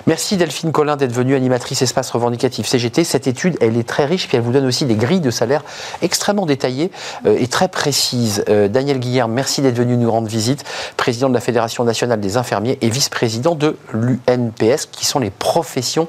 Merci 0.06 0.36
Delphine 0.36 0.72
Collin 0.72 0.96
d'être 0.96 1.12
venue 1.12 1.34
animatrice 1.34 1.82
espace 1.82 2.10
revendicatif 2.10 2.66
CGT. 2.66 3.04
Cette 3.04 3.26
étude, 3.26 3.56
elle 3.60 3.76
est 3.76 3.88
très 3.88 4.04
riche, 4.04 4.28
puis 4.28 4.36
elle 4.36 4.42
vous 4.42 4.52
donne 4.52 4.66
aussi 4.66 4.84
des 4.84 4.94
grilles 4.94 5.20
de 5.20 5.30
salaire 5.30 5.62
extrêmement 6.02 6.46
détaillées 6.46 6.90
euh, 7.26 7.36
et 7.38 7.46
très 7.46 7.68
précises. 7.68 8.44
Euh, 8.48 8.68
Daniel 8.68 8.98
Guillaume, 8.98 9.32
merci 9.32 9.62
d'être 9.62 9.76
venu 9.76 9.96
nous 9.96 10.10
rendre 10.10 10.28
visite, 10.28 10.64
président 10.96 11.28
de 11.28 11.34
la 11.34 11.40
Fédération 11.40 11.84
nationale 11.84 12.20
des 12.20 12.36
infirmiers 12.36 12.78
et 12.80 12.90
vice-président 12.90 13.54
de 13.54 13.76
l'UNPS, 13.92 14.86
qui 14.90 15.06
sont 15.06 15.18
les 15.18 15.30
professions 15.30 16.08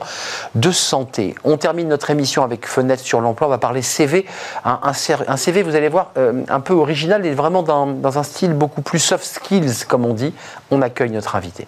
de 0.56 0.72
santé. 0.72 1.36
On 1.44 1.58
termine 1.58 1.88
notre 1.88 2.10
émission 2.10 2.44
avec 2.44 2.68
Fenêtre 2.68 3.04
sur 3.04 3.22
l'emploi. 3.22 3.48
On 3.48 3.52
va 3.52 3.58
parler 3.58 3.82
CV. 3.82 4.26
Un, 4.64 4.94
CV, 4.94 5.64
vous 5.64 5.76
allez 5.76 5.90
voir, 5.90 6.12
euh, 6.18 6.44
un 6.50 6.60
peu 6.60 6.74
original 6.74 7.26
et 7.26 7.34
vraiment 7.34 7.64
dans 7.64 8.18
un 8.18 8.24
style 8.24 8.54
beaucoup 8.54 8.82
plus 8.82 9.00
soft 9.00 9.26
skills, 9.26 9.86
comme 9.88 10.06
on 10.06 10.14
dit. 10.14 10.34
On 10.72 10.82
accueille 10.82 11.12
notre 11.12 11.36
invité. 11.36 11.68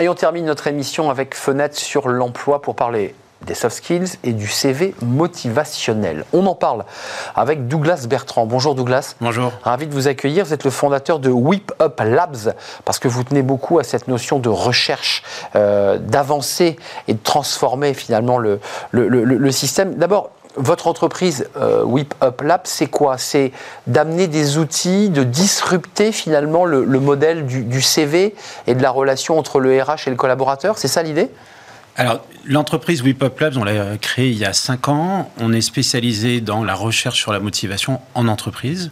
Et 0.00 0.08
on 0.08 0.14
termine 0.14 0.46
notre 0.46 0.66
émission 0.66 1.10
avec 1.10 1.34
Fenêtre 1.34 1.76
sur 1.76 2.08
l'emploi 2.08 2.62
pour 2.62 2.74
parler 2.74 3.14
des 3.42 3.54
soft 3.54 3.76
skills 3.76 4.16
et 4.24 4.32
du 4.32 4.48
CV 4.48 4.94
motivationnel. 5.02 6.24
On 6.32 6.46
en 6.46 6.54
parle 6.54 6.86
avec 7.36 7.68
Douglas 7.68 8.06
Bertrand. 8.08 8.46
Bonjour 8.46 8.74
Douglas. 8.74 9.16
Bonjour. 9.20 9.52
Ravi 9.62 9.86
de 9.86 9.92
vous 9.92 10.08
accueillir. 10.08 10.46
Vous 10.46 10.54
êtes 10.54 10.64
le 10.64 10.70
fondateur 10.70 11.18
de 11.18 11.28
Whip 11.28 11.70
Up 11.82 12.00
Labs 12.02 12.54
parce 12.86 12.98
que 12.98 13.08
vous 13.08 13.24
tenez 13.24 13.42
beaucoup 13.42 13.78
à 13.78 13.84
cette 13.84 14.08
notion 14.08 14.38
de 14.38 14.48
recherche, 14.48 15.22
euh, 15.54 15.98
d'avancer 15.98 16.78
et 17.06 17.12
de 17.12 17.22
transformer 17.22 17.92
finalement 17.92 18.38
le, 18.38 18.58
le, 18.92 19.06
le, 19.06 19.24
le 19.24 19.52
système. 19.52 19.96
D'abord, 19.96 20.30
votre 20.56 20.86
entreprise 20.86 21.48
euh, 21.56 21.82
Whip 21.84 22.14
Up 22.22 22.40
Lab, 22.42 22.62
c'est 22.64 22.86
quoi? 22.86 23.18
C'est 23.18 23.52
d'amener 23.86 24.26
des 24.26 24.58
outils, 24.58 25.08
de 25.08 25.22
disrupter 25.22 26.12
finalement 26.12 26.64
le, 26.64 26.84
modèle 27.00 27.46
du, 27.46 27.82
CV 27.82 28.34
et 28.66 28.74
de 28.74 28.82
la 28.82 28.90
relation 28.90 29.38
entre 29.38 29.60
le 29.60 29.80
RH 29.80 30.06
et 30.06 30.10
le 30.10 30.16
collaborateur? 30.16 30.78
C'est 30.78 30.88
ça 30.88 31.02
l'idée? 31.02 31.30
Alors, 31.96 32.20
L'entreprise 32.46 33.02
WePop 33.02 33.38
Labs, 33.38 33.58
on 33.58 33.64
l'a 33.64 33.98
créée 33.98 34.30
il 34.30 34.38
y 34.38 34.46
a 34.46 34.54
5 34.54 34.88
ans. 34.88 35.30
On 35.38 35.52
est 35.52 35.60
spécialisé 35.60 36.40
dans 36.40 36.64
la 36.64 36.74
recherche 36.74 37.18
sur 37.18 37.32
la 37.32 37.38
motivation 37.38 38.00
en 38.14 38.28
entreprise. 38.28 38.90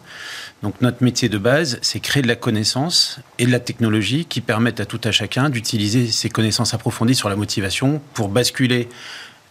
Donc 0.62 0.74
notre 0.80 1.02
métier 1.02 1.28
de 1.28 1.38
base, 1.38 1.78
c'est 1.80 2.00
créer 2.00 2.22
de 2.22 2.28
la 2.28 2.36
connaissance 2.36 3.20
et 3.38 3.46
de 3.46 3.52
la 3.52 3.60
technologie 3.60 4.26
qui 4.26 4.40
permettent 4.40 4.80
à 4.80 4.86
tout 4.86 5.00
à 5.04 5.12
chacun 5.12 5.48
d'utiliser 5.48 6.08
ses 6.08 6.28
connaissances 6.28 6.74
approfondies 6.74 7.14
sur 7.14 7.28
la 7.28 7.36
motivation 7.36 8.02
pour 8.12 8.28
basculer 8.28 8.88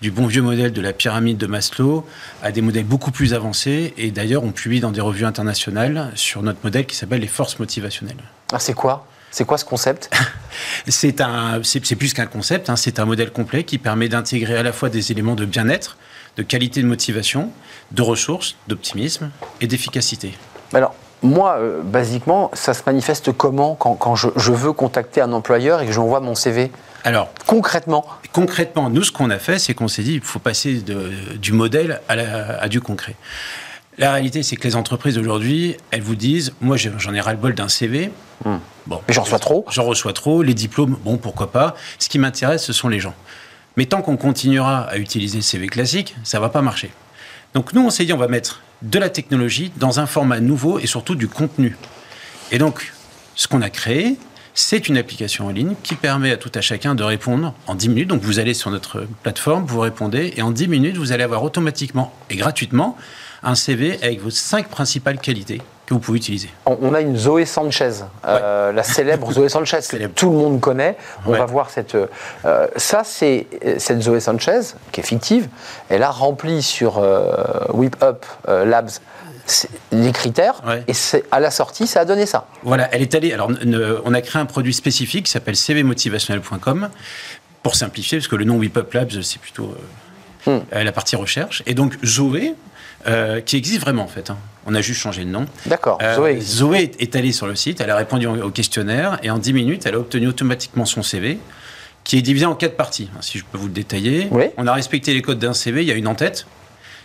du 0.01 0.11
bon 0.11 0.27
vieux 0.27 0.41
modèle 0.41 0.71
de 0.71 0.81
la 0.81 0.93
pyramide 0.93 1.37
de 1.37 1.47
Maslow 1.47 2.05
à 2.43 2.51
des 2.51 2.61
modèles 2.61 2.85
beaucoup 2.85 3.11
plus 3.11 3.33
avancés. 3.33 3.93
Et 3.97 4.11
d'ailleurs, 4.11 4.43
on 4.43 4.51
publie 4.51 4.79
dans 4.79 4.91
des 4.91 5.01
revues 5.01 5.25
internationales 5.25 6.11
sur 6.15 6.43
notre 6.43 6.59
modèle 6.63 6.85
qui 6.85 6.95
s'appelle 6.95 7.21
les 7.21 7.27
forces 7.27 7.59
motivationnelles. 7.59 8.23
Ah, 8.51 8.59
c'est 8.59 8.73
quoi? 8.73 9.07
C'est 9.31 9.45
quoi 9.45 9.57
ce 9.57 9.65
concept? 9.65 10.09
C'est 10.87 11.21
un, 11.21 11.61
c'est 11.63 11.95
plus 11.95 12.13
qu'un 12.13 12.25
concept. 12.25 12.69
Hein. 12.69 12.75
c'est 12.75 12.99
un 12.99 13.05
modèle 13.05 13.31
complet 13.31 13.63
qui 13.63 13.77
permet 13.77 14.09
d'intégrer 14.09 14.57
à 14.57 14.63
la 14.63 14.71
fois 14.71 14.89
des 14.89 15.11
éléments 15.11 15.35
de 15.35 15.45
bien-être, 15.45 15.97
de 16.37 16.43
qualité 16.43 16.81
de 16.81 16.87
motivation, 16.87 17.51
de 17.91 18.01
ressources, 18.01 18.55
d'optimisme 18.67 19.29
et 19.61 19.67
d'efficacité. 19.67 20.33
Alors, 20.73 20.95
moi, 21.23 21.57
euh, 21.57 21.81
basiquement, 21.81 22.51
ça 22.53 22.73
se 22.73 22.83
manifeste 22.85 23.31
comment 23.31 23.75
quand, 23.75 24.15
je, 24.15 24.51
veux 24.51 24.73
contacter 24.73 25.21
un 25.21 25.33
employeur 25.33 25.81
et 25.81 25.87
que 25.87 25.91
j'envoie 25.91 26.19
mon 26.19 26.35
CV 26.35 26.71
Alors, 27.03 27.29
concrètement 27.45 28.05
Concrètement, 28.31 28.89
nous, 28.89 29.03
ce 29.03 29.11
qu'on 29.11 29.29
a 29.29 29.39
fait, 29.39 29.59
c'est 29.59 29.73
qu'on 29.73 29.87
s'est 29.87 30.03
dit, 30.03 30.13
il 30.15 30.21
faut 30.21 30.39
passer 30.39 30.83
du 31.39 31.53
modèle 31.53 32.01
à, 32.07 32.13
à 32.61 32.67
du 32.67 32.81
concret. 32.81 33.15
La 33.97 34.11
réalité, 34.13 34.43
c'est 34.43 34.55
que 34.55 34.63
les 34.63 34.75
entreprises 34.75 35.17
aujourd'hui, 35.17 35.75
elles 35.89 36.03
vous 36.03 36.15
disent, 36.15 36.53
moi 36.61 36.77
j'en 36.77 37.13
ai 37.15 37.19
ras-le-bol 37.19 37.55
d'un 37.55 37.67
CV. 37.67 38.11
Hmm. 38.45 38.57
Bon, 38.85 39.01
Mais 39.07 39.13
j'en 39.13 39.23
reçois 39.23 39.39
trop. 39.39 39.65
J'en 39.71 39.85
reçois 39.85 40.13
trop. 40.13 40.43
Les 40.43 40.53
diplômes, 40.53 40.97
bon, 41.03 41.17
pourquoi 41.17 41.51
pas. 41.51 41.75
Ce 41.97 42.07
qui 42.07 42.19
m'intéresse, 42.19 42.63
ce 42.63 42.73
sont 42.73 42.89
les 42.89 42.99
gens. 42.99 43.15
Mais 43.75 43.87
tant 43.87 44.03
qu'on 44.03 44.15
continuera 44.15 44.81
à 44.81 44.97
utiliser 44.97 45.37
le 45.37 45.43
CV 45.43 45.67
classique, 45.67 46.15
ça 46.23 46.39
va 46.39 46.49
pas 46.49 46.61
marcher. 46.61 46.91
Donc 47.55 47.73
nous, 47.73 47.83
on 47.83 47.89
s'est 47.89 48.05
dit, 48.05 48.13
on 48.13 48.17
va 48.17 48.27
mettre 48.27 48.61
de 48.81 48.99
la 48.99 49.09
technologie 49.09 49.71
dans 49.77 49.99
un 49.99 50.05
format 50.05 50.39
nouveau 50.39 50.79
et 50.79 50.87
surtout 50.87 51.15
du 51.15 51.27
contenu. 51.27 51.77
Et 52.51 52.57
donc, 52.57 52.93
ce 53.35 53.47
qu'on 53.47 53.61
a 53.61 53.69
créé, 53.69 54.17
c'est 54.53 54.87
une 54.87 54.97
application 54.97 55.45
en 55.45 55.49
ligne 55.49 55.75
qui 55.83 55.95
permet 55.95 56.31
à 56.31 56.37
tout 56.37 56.51
à 56.55 56.61
chacun 56.61 56.95
de 56.95 57.03
répondre 57.03 57.53
en 57.67 57.75
10 57.75 57.89
minutes. 57.89 58.07
Donc 58.07 58.21
vous 58.23 58.39
allez 58.39 58.55
sur 58.55 58.71
notre 58.71 59.07
plateforme, 59.21 59.65
vous 59.65 59.79
répondez, 59.79 60.33
et 60.35 60.41
en 60.41 60.51
10 60.51 60.67
minutes, 60.67 60.97
vous 60.97 61.11
allez 61.11 61.23
avoir 61.23 61.43
automatiquement 61.43 62.13
et 62.29 62.35
gratuitement 62.35 62.97
un 63.43 63.53
CV 63.53 63.99
avec 64.01 64.19
vos 64.19 64.31
cinq 64.31 64.69
principales 64.69 65.19
qualités 65.19 65.61
que 65.87 65.93
vous 65.93 65.99
pouvez 66.01 66.17
utiliser. 66.17 66.49
On 66.65 66.93
a 66.93 66.99
une 66.99 67.15
Zoé 67.15 67.45
Sanchez, 67.45 67.91
euh, 68.27 68.73
la 68.73 68.83
célèbre 68.83 69.31
Zoé 69.31 69.47
Sanchez 69.57 69.79
que 69.89 70.07
tout 70.07 70.29
le 70.29 70.37
monde 70.37 70.59
connaît. 70.59 70.97
On 71.25 71.31
va 71.31 71.45
voir 71.45 71.69
cette. 71.69 71.95
Euh, 71.95 72.67
ça, 72.75 73.03
c'est 73.05 73.47
cette 73.77 74.01
Zoé 74.01 74.19
Sanchez 74.19 74.59
qui 74.91 74.99
est 74.99 75.05
fictive. 75.05 75.47
Elle 75.89 76.03
a 76.03 76.11
rempli 76.11 76.61
sur 76.61 76.97
euh, 76.97 77.33
Whip 77.73 77.95
Up 78.03 78.25
Labs 78.47 78.89
les 79.93 80.11
critères 80.11 80.61
et 80.89 80.93
c'est 80.93 81.23
à 81.31 81.39
la 81.39 81.51
sortie 81.51 81.87
ça 81.87 82.01
a 82.01 82.05
donné 82.05 82.25
ça. 82.25 82.47
Voilà, 82.63 82.89
elle 82.91 83.01
est 83.01 83.15
allée. 83.15 83.31
Alors 83.31 83.49
on 84.03 84.13
a 84.13 84.21
créé 84.21 84.41
un 84.41 84.45
produit 84.45 84.73
spécifique 84.73 85.25
qui 85.25 85.31
s'appelle 85.31 85.55
cvmotivationnel.com 85.55 86.89
pour 87.63 87.75
simplifier 87.75 88.17
parce 88.17 88.27
que 88.27 88.35
le 88.35 88.43
nom 88.43 88.57
Whip 88.57 88.75
Up 88.75 88.93
Labs 88.93 89.21
c'est 89.21 89.39
plutôt 89.39 89.73
hmm. 90.47 90.57
la 90.73 90.91
partie 90.91 91.15
recherche 91.15 91.63
et 91.65 91.75
donc 91.75 91.97
Zoé 92.03 92.55
euh, 93.07 93.41
qui 93.41 93.57
existe 93.57 93.81
vraiment 93.81 94.03
en 94.03 94.07
fait. 94.07 94.29
Hein. 94.29 94.37
On 94.65 94.75
a 94.75 94.81
juste 94.81 94.99
changé 94.99 95.23
de 95.23 95.29
nom. 95.29 95.45
D'accord. 95.65 95.97
Euh, 96.01 96.39
Zoé. 96.41 96.91
est 96.99 97.15
allée 97.15 97.31
sur 97.31 97.47
le 97.47 97.55
site, 97.55 97.79
elle 97.79 97.89
a 97.89 97.95
répondu 97.95 98.27
au 98.27 98.51
questionnaire 98.51 99.17
et 99.23 99.29
en 99.29 99.37
10 99.37 99.53
minutes, 99.53 99.85
elle 99.85 99.95
a 99.95 99.99
obtenu 99.99 100.27
automatiquement 100.27 100.85
son 100.85 101.03
CV 101.03 101.39
qui 102.03 102.17
est 102.17 102.21
divisé 102.21 102.45
en 102.45 102.55
quatre 102.55 102.77
parties, 102.77 103.09
hein, 103.13 103.19
si 103.21 103.37
je 103.37 103.43
peux 103.43 103.57
vous 103.57 103.67
le 103.67 103.73
détailler. 103.73 104.29
On 104.57 104.65
a 104.65 104.73
respecté 104.73 105.13
les 105.13 105.21
codes 105.21 105.39
d'un 105.39 105.53
CV, 105.53 105.81
il 105.81 105.87
y 105.87 105.91
a 105.91 105.95
une 105.95 106.07
en-tête. 106.07 106.47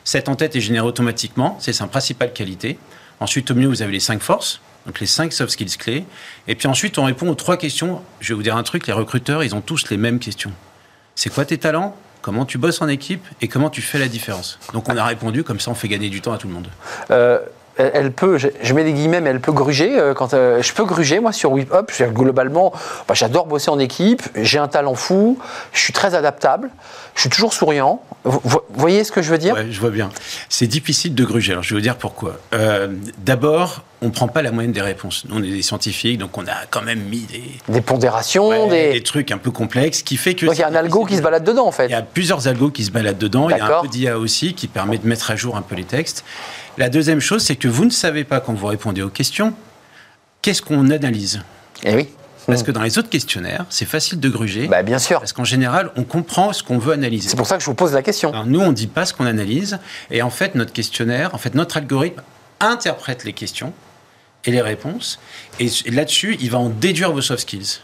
Cette 0.05 0.29
en-tête 0.29 0.55
est 0.55 0.61
générée 0.61 0.87
automatiquement, 0.87 1.57
c'est 1.61 1.73
sa 1.73 1.89
principale 1.89 2.33
qualité. 2.33 2.79
Ensuite, 3.19 3.51
au 3.51 3.55
milieu, 3.55 3.69
vous 3.69 3.83
avez 3.83 3.93
les 3.93 4.01
cinq 4.01 4.21
forces, 4.23 4.61
donc 4.87 5.01
les 5.01 5.07
cinq 5.07 5.33
soft 5.33 5.51
skills 5.51 5.77
clés. 5.77 6.05
Et 6.49 6.55
puis 6.55 6.69
ensuite, 6.69 6.99
on 6.99 7.05
répond 7.05 7.29
aux 7.29 7.35
trois 7.35 7.57
questions. 7.57 8.01
Je 8.21 8.29
vais 8.29 8.35
vous 8.37 8.43
dire 8.43 8.57
un 8.57 8.63
truc, 8.63 8.87
les 8.87 8.93
recruteurs, 8.93 9.43
ils 9.43 9.55
ont 9.55 9.61
tous 9.61 9.91
les 9.91 9.97
mêmes 9.97 10.19
questions. 10.19 10.53
C'est 11.15 11.33
quoi 11.33 11.45
tes 11.45 11.59
talents? 11.59 11.97
Comment 12.23 12.47
tu 12.47 12.59
bosses 12.59 12.81
en 12.81 12.89
équipe 12.89 13.25
et 13.41 13.49
comment 13.49 13.69
tu 13.69 13.83
fais 13.83 13.99
la 13.99 14.09
différence. 14.09 14.59
Donc 14.73 14.89
on 14.89 14.97
a 14.97 15.05
répondu, 15.05 15.45
comme 15.45 15.61
ça 15.61 15.71
on 15.71 15.75
fait 15.75 15.89
gagner 15.89 16.09
du 16.09 16.21
temps 16.21 16.33
à 16.33 16.39
tout 16.39 16.49
le 16.49 16.55
monde. 16.55 16.69
Euh, 17.11 17.39
elle 17.77 18.13
peut, 18.13 18.39
je 18.39 18.75
mets 18.75 18.85
des 18.85 18.93
guillemets, 18.93 19.21
mais 19.21 19.31
elle 19.31 19.41
peut 19.41 19.53
gruger. 19.53 19.99
Euh, 19.99 20.15
quand, 20.15 20.35
euh, 20.35 20.63
je 20.63 20.73
peux 20.73 20.85
gruger, 20.85 21.21
moi, 21.21 21.33
sur 21.33 21.53
Whip 21.53 21.73
Up. 21.73 21.91
Globalement, 22.13 22.73
bah, 23.09 23.15
j'adore 23.15 23.47
bosser 23.47 23.71
en 23.71 23.79
équipe, 23.79 24.23
j'ai 24.37 24.59
un 24.59 24.69
talent 24.69 24.95
fou, 24.95 25.39
je 25.73 25.81
suis 25.81 25.93
très 25.93 26.15
adaptable, 26.15 26.71
je 27.15 27.23
suis 27.23 27.31
toujours 27.31 27.53
souriant. 27.53 28.03
Vous, 28.25 28.61
voyez 28.75 29.05
ce 29.05 29.13
que 29.13 29.23
je 29.23 29.31
veux 29.31 29.39
dire? 29.39 29.55
Oui, 29.57 29.73
je 29.73 29.81
vois 29.81 29.91
bien. 29.91 30.11
C'est 30.49 30.67
difficile 30.67 31.15
de 31.15 31.25
gruger. 31.25 31.53
Alors, 31.53 31.65
je 31.65 31.71
vais 31.71 31.77
vous 31.77 31.83
dire 31.83 31.97
pourquoi. 31.97 32.37
Euh, 32.53 32.89
d'abord, 33.19 33.83
on 34.03 34.07
ne 34.07 34.11
prend 34.11 34.29
pas 34.29 34.43
la 34.43 34.51
moyenne 34.51 34.73
des 34.73 34.83
réponses. 34.83 35.25
Nous, 35.29 35.37
on 35.37 35.43
est 35.43 35.51
des 35.51 35.63
scientifiques, 35.63 36.19
donc 36.19 36.37
on 36.37 36.47
a 36.47 36.67
quand 36.69 36.83
même 36.83 37.01
mis 37.01 37.21
des... 37.21 37.43
Des 37.69 37.81
pondérations, 37.81 38.69
des... 38.69 38.93
des... 38.93 39.03
trucs 39.03 39.31
un 39.31 39.39
peu 39.39 39.53
complexes, 39.53 40.03
qui 40.03 40.17
fait 40.17 40.35
que... 40.35 40.45
Donc, 40.45 40.57
il 40.57 40.61
y 40.61 40.65
a 40.65 40.69
un 40.69 40.75
algo 40.75 41.05
qui 41.05 41.17
se 41.17 41.23
balade 41.23 41.45
dedans, 41.45 41.67
en 41.67 41.73
fait. 41.73 41.87
Il 41.87 41.93
y 41.93 41.95
a 41.95 42.03
plusieurs 42.03 42.49
algos 42.49 42.71
qui 42.71 42.85
se 42.85 42.91
baladent 42.91 43.19
dedans. 43.19 43.49
Il 43.49 43.57
y 43.57 43.61
a 43.61 43.79
un 43.79 43.83
peu 43.83 43.89
d'IA 43.89 44.19
aussi 44.19 44.55
qui 44.55 44.67
permet 44.67 44.99
de 44.99 45.07
mettre 45.07 45.31
à 45.31 45.37
jour 45.37 45.57
un 45.57 45.63
peu 45.63 45.77
les 45.77 45.85
textes. 45.85 46.25
La 46.79 46.89
deuxième 46.89 47.21
chose, 47.21 47.43
c'est 47.43 47.57
que 47.57 47.69
vous 47.69 47.85
ne 47.85 47.91
savez 47.91 48.25
pas 48.25 48.41
quand 48.41 48.55
vous 48.55 48.67
répondez 48.67 49.03
aux 49.03 49.09
questions, 49.09 49.55
qu'est-ce 50.43 50.63
qu'on 50.63 50.91
analyse? 50.91 51.43
Eh 51.85 51.95
oui. 51.95 52.09
Parce 52.47 52.65
que 52.65 52.73
dans 52.73 52.83
les 52.83 52.99
autres 52.99 53.09
questionnaires, 53.09 53.67
c'est 53.71 53.85
facile 53.85 54.19
de 54.19 54.29
gruger. 54.29 54.67
Bah, 54.67 54.83
bien 54.83 54.99
sûr. 54.99 55.21
Parce 55.21 55.33
qu'en 55.33 55.45
général, 55.45 55.93
on 55.97 56.03
comprend 56.03 56.53
ce 56.53 56.65
qu'on 56.65 56.79
veut 56.79 56.93
analyser. 56.93 57.29
C'est 57.29 57.37
pour 57.37 57.47
ça 57.47 57.57
que 57.57 57.63
je 57.63 57.67
vous 57.67 57.75
pose 57.75 57.93
la 57.93 58.03
question. 58.03 58.33
nous, 58.47 58.61
on 58.61 58.69
ne 58.69 58.73
dit 58.73 58.89
pas 58.89 59.07
ce 59.07 59.15
qu'on 59.15 59.27
analyse. 59.27 59.79
Et 60.11 60.23
en 60.23 60.31
fait, 60.31 60.57
notre 60.57 60.73
questionnaire, 60.73 61.35
en 61.35 61.39
fait, 61.39 61.55
notre 61.55 61.77
algorithme 61.77 62.21
interprète 62.59 63.25
les 63.25 63.33
questions 63.33 63.73
et 64.45 64.51
les 64.51 64.61
réponses. 64.61 65.19
Et 65.61 65.69
là-dessus, 65.91 66.37
il 66.41 66.51
va 66.51 66.59
en 66.59 66.69
déduire 66.69 67.13
vos 67.13 67.21
soft 67.21 67.43
skills. 67.43 67.81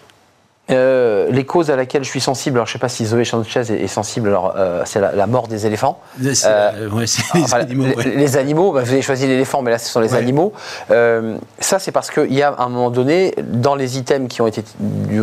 Euh, 0.70 1.28
les 1.31 1.46
causes 1.46 1.70
à 1.70 1.76
laquelle 1.76 2.04
je 2.04 2.11
suis 2.11 2.20
sensible, 2.20 2.59
alors 2.59 2.66
je 2.66 2.72
ne 2.72 2.74
sais 2.74 2.78
pas 2.78 2.90
si 2.90 3.07
Zoé 3.07 3.24
Sanchez 3.24 3.61
est, 3.61 3.87
sensible, 3.87 4.28
alors 4.28 4.54
euh, 4.57 4.83
c'est 4.85 5.00
la, 5.00 5.26
mort 5.26 5.48
des 5.48 5.66
éléphants. 5.66 5.98
Euh, 6.22 6.90
ouais, 6.90 7.07
les, 7.35 7.54
animaux, 7.54 7.87
les, 8.04 8.37
animaux. 8.37 8.72
bah, 8.72 8.83
vous 8.83 8.92
avez 8.92 9.00
choisi 9.00 9.26
l'éléphant, 9.26 9.62
mais 9.62 9.70
là 9.70 9.78
ce 9.78 9.88
sont 9.88 10.00
les 10.00 10.14
animaux. 10.14 10.52
ça 10.90 11.78
c'est 11.78 11.92
parce 11.92 12.11
qu'il 12.11 12.35
y 12.35 12.42
a 12.42 12.54
un 12.59 12.68
moment 12.68 12.90
donné, 12.90 13.35
dans 13.42 13.74
les 13.74 13.96
items 13.96 14.28
qui 14.28 14.42
ont 14.42 14.46
été, 14.46 14.62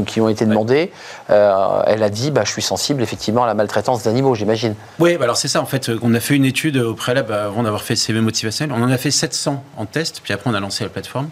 qui 0.07 0.19
ont 0.19 0.29
été 0.29 0.45
demandés, 0.45 0.91
elle 1.29 2.03
a 2.03 2.09
dit 2.09 2.31
bah, 2.31 2.41
je 2.43 2.51
suis 2.51 2.63
sensible 2.63 3.03
effectivement 3.03 3.43
à 3.43 3.47
la 3.47 3.53
maltraitance 3.53 4.03
d'animaux, 4.03 4.33
j'imagine. 4.33 4.73
Oui, 4.97 5.15
bah 5.17 5.25
alors 5.25 5.37
c'est 5.37 5.47
ça 5.47 5.61
en 5.61 5.65
fait. 5.65 5.91
On 6.01 6.13
a 6.15 6.19
fait 6.19 6.35
une 6.35 6.45
étude 6.45 6.77
au 6.77 6.95
préalable 6.95 7.33
avant 7.33 7.61
d'avoir 7.61 7.83
fait 7.83 7.93
le 7.93 7.99
CV 7.99 8.19
motivationnel. 8.19 8.75
On 8.75 8.83
en 8.83 8.89
a 8.89 8.97
fait 8.97 9.11
700 9.11 9.63
en 9.77 9.85
test, 9.85 10.21
puis 10.23 10.33
après 10.33 10.49
on 10.49 10.55
a 10.55 10.59
lancé 10.59 10.83
la 10.83 10.89
plateforme. 10.89 11.29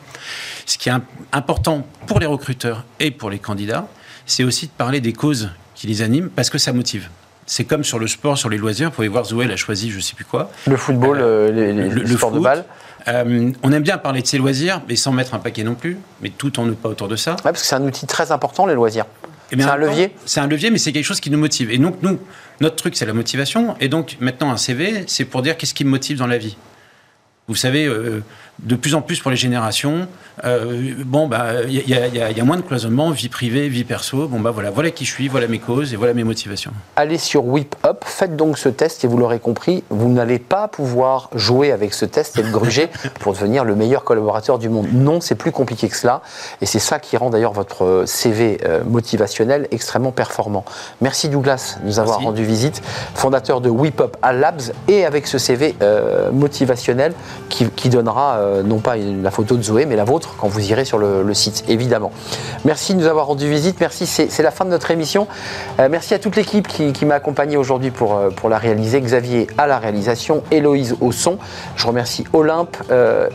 Ce 0.67 0.77
qui 0.77 0.89
est 0.89 0.93
important 1.31 1.81
pour 2.05 2.19
les 2.19 2.27
recruteurs 2.27 2.85
et 2.99 3.09
pour 3.09 3.29
les 3.31 3.39
candidats, 3.39 3.87
c'est 4.25 4.43
aussi 4.43 4.67
de 4.67 4.71
parler 4.71 5.01
des 5.01 5.13
causes 5.13 5.49
qui 5.75 5.87
les 5.87 6.01
animent 6.01 6.29
parce 6.29 6.49
que 6.49 6.57
ça 6.57 6.73
motive. 6.73 7.09
C'est 7.45 7.65
comme 7.65 7.83
sur 7.83 7.99
le 7.99 8.07
sport, 8.07 8.37
sur 8.37 8.49
les 8.49 8.57
loisirs. 8.57 8.89
Vous 8.89 8.95
pouvez 8.95 9.07
voir, 9.09 9.25
Zoé, 9.25 9.51
a 9.51 9.55
choisi 9.55 9.91
je 9.91 9.97
ne 9.97 10.01
sais 10.01 10.15
plus 10.15 10.25
quoi. 10.25 10.49
Le 10.65 10.77
football, 10.77 11.19
euh, 11.19 11.51
les, 11.51 11.73
le, 11.73 12.07
sport 12.07 12.31
de 12.31 12.39
balle. 12.39 12.63
Euh, 13.07 13.51
on 13.63 13.71
aime 13.73 13.83
bien 13.83 13.97
parler 13.97 14.21
de 14.21 14.27
ses 14.27 14.37
loisirs, 14.37 14.81
mais 14.87 14.95
sans 14.95 15.11
mettre 15.11 15.33
un 15.33 15.39
paquet 15.39 15.63
non 15.63 15.75
plus, 15.75 15.97
mais 16.21 16.29
tout 16.29 16.57
en 16.59 16.65
nous 16.65 16.75
pas 16.75 16.87
autour 16.87 17.09
de 17.09 17.17
ça. 17.17 17.35
parce 17.43 17.61
que 17.61 17.67
c'est 17.67 17.75
un 17.75 17.83
outil 17.83 18.07
très 18.07 18.31
important, 18.31 18.65
les 18.65 18.75
loisirs. 18.75 19.05
Eh 19.51 19.61
c'est 19.61 19.69
un 19.69 19.77
levier 19.77 20.15
C'est 20.25 20.39
un 20.39 20.47
levier, 20.47 20.71
mais 20.71 20.77
c'est 20.77 20.91
quelque 20.91 21.05
chose 21.05 21.19
qui 21.19 21.29
nous 21.29 21.37
motive. 21.37 21.69
Et 21.69 21.77
donc, 21.77 21.97
nous, 22.01 22.17
notre 22.61 22.75
truc, 22.75 22.95
c'est 22.95 23.05
la 23.05 23.13
motivation. 23.13 23.75
Et 23.79 23.87
donc, 23.87 24.17
maintenant, 24.19 24.51
un 24.51 24.57
CV, 24.57 25.03
c'est 25.07 25.25
pour 25.25 25.41
dire 25.41 25.57
qu'est-ce 25.57 25.73
qui 25.73 25.83
me 25.83 25.89
motive 25.89 26.17
dans 26.17 26.27
la 26.27 26.37
vie. 26.37 26.57
Vous 27.47 27.55
savez, 27.55 27.85
euh, 27.85 28.23
de 28.59 28.75
plus 28.75 28.95
en 28.95 29.01
plus 29.01 29.19
pour 29.19 29.31
les 29.31 29.37
générations, 29.37 30.07
euh, 30.45 30.93
bon, 31.05 31.27
bah, 31.27 31.63
il 31.67 31.87
y, 31.87 31.93
a 31.93 32.43
moins 32.43 32.57
de 32.57 32.61
cloisonnement, 32.61 33.11
vie 33.11 33.29
privée, 33.29 33.67
vie 33.67 33.83
perso. 33.83 34.27
Bon, 34.27 34.39
bah 34.39 34.51
voilà, 34.51 34.71
voilà 34.71 34.91
qui 34.91 35.05
je 35.05 35.11
suis, 35.11 35.27
voilà 35.27 35.47
mes 35.47 35.59
causes 35.59 35.93
et 35.93 35.95
voilà 35.95 36.13
mes 36.13 36.23
motivations. 36.23 36.71
Allez 36.95 37.17
sur 37.17 37.45
Whip 37.45 37.75
Up, 37.85 38.03
faites 38.05 38.35
donc 38.35 38.57
ce 38.57 38.69
test 38.69 39.03
et 39.03 39.07
vous 39.07 39.17
l'aurez 39.17 39.39
compris, 39.39 39.83
vous 39.89 40.09
n'allez 40.09 40.39
pas 40.39 40.67
pouvoir 40.67 41.29
jouer 41.35 41.71
avec 41.71 41.93
ce 41.93 42.05
test 42.05 42.37
et 42.39 42.43
le 42.43 42.51
gruger 42.51 42.89
pour 43.19 43.33
devenir 43.33 43.63
le 43.63 43.75
meilleur 43.75 44.03
collaborateur 44.03 44.57
du 44.57 44.69
monde. 44.69 44.87
Non, 44.91 45.21
c'est 45.21 45.35
plus 45.35 45.51
compliqué 45.51 45.87
que 45.87 45.97
cela 45.97 46.21
et 46.61 46.65
c'est 46.65 46.79
ça 46.79 46.99
qui 46.99 47.17
rend 47.17 47.29
d'ailleurs 47.29 47.53
votre 47.53 48.03
CV 48.07 48.59
euh, 48.65 48.83
motivationnel 48.83 49.67
extrêmement 49.71 50.11
performant. 50.11 50.65
Merci 51.01 51.29
Douglas 51.29 51.77
de 51.81 51.87
nous 51.87 51.99
avoir 51.99 52.19
rendu 52.19 52.43
visite, 52.43 52.81
fondateur 53.13 53.61
de 53.61 53.69
Whip 53.69 54.01
Up 54.01 54.17
à 54.21 54.33
Labs 54.33 54.61
et 54.87 55.05
avec 55.05 55.27
ce 55.27 55.37
CV 55.37 55.75
euh, 55.81 56.31
motivationnel 56.31 57.13
qui, 57.49 57.69
qui 57.69 57.89
donnera 57.89 58.37
euh, 58.43 58.63
non 58.63 58.79
pas 58.79 58.95
la 58.95 59.31
photo 59.31 59.57
de 59.57 59.61
Zoé, 59.61 59.85
mais 59.85 59.95
la 59.95 60.03
vôtre 60.03 60.35
quand 60.39 60.47
vous 60.47 60.69
irez 60.69 60.85
sur 60.85 60.97
le, 60.97 61.33
site, 61.33 61.63
évidemment. 61.67 62.11
Merci 62.65 62.93
de 62.93 62.99
nous 62.99 63.07
avoir 63.07 63.27
rendu 63.27 63.49
visite. 63.49 63.79
Merci, 63.79 64.05
c'est 64.05 64.43
la 64.43 64.51
fin 64.51 64.65
de 64.65 64.69
notre 64.69 64.91
émission. 64.91 65.27
Euh, 65.79 65.87
merci 65.89 66.13
à 66.13 66.19
toute 66.19 66.35
l'équipe 66.35 66.67
qui, 66.67 67.05
m'a 67.05 67.15
accompagné 67.15 67.57
aujourd'hui 67.57 67.91
pour, 67.91 68.19
pour 68.35 68.49
la 68.49 68.57
réaliser. 68.57 69.01
Xavier 69.01 69.47
à 69.57 69.67
la 69.67 69.79
réalisation, 69.79 70.43
Héloïse 70.51 70.95
au 71.01 71.11
son. 71.11 71.37
Je 71.75 71.87
remercie 71.87 72.23
Olympe 72.33 72.77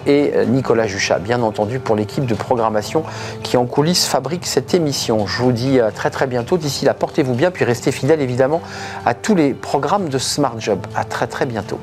et 0.06 0.32
Nicolas 0.46 0.86
Juchat, 0.86 1.18
bien 1.18 1.42
entendu, 1.42 1.80
pour 1.80 1.96
l'équipe 1.96 2.24
de 2.24 2.34
programmation 2.34 3.02
qui 3.42 3.56
en 3.56 3.66
coulisses 3.66 4.06
fabrique 4.06 4.46
cette 4.46 4.72
émission. 4.74 5.26
Je 5.26 5.42
vous 5.42 5.52
dis 5.52 5.80
à 5.80 5.90
très 5.90 6.10
très 6.10 6.26
bientôt. 6.26 6.56
D'ici 6.56 6.84
là, 6.84 6.94
portez-vous 6.94 7.34
bien, 7.34 7.50
puis 7.50 7.64
restez 7.64 7.92
fidèles 7.92 8.22
évidemment 8.22 8.62
à 9.04 9.14
tous 9.14 9.34
les 9.34 9.54
programmes 9.54 10.08
de 10.08 10.18
Smart 10.18 10.58
Job. 10.58 10.78
À 10.94 11.04
très 11.04 11.26
très 11.26 11.46
bientôt. 11.46 11.78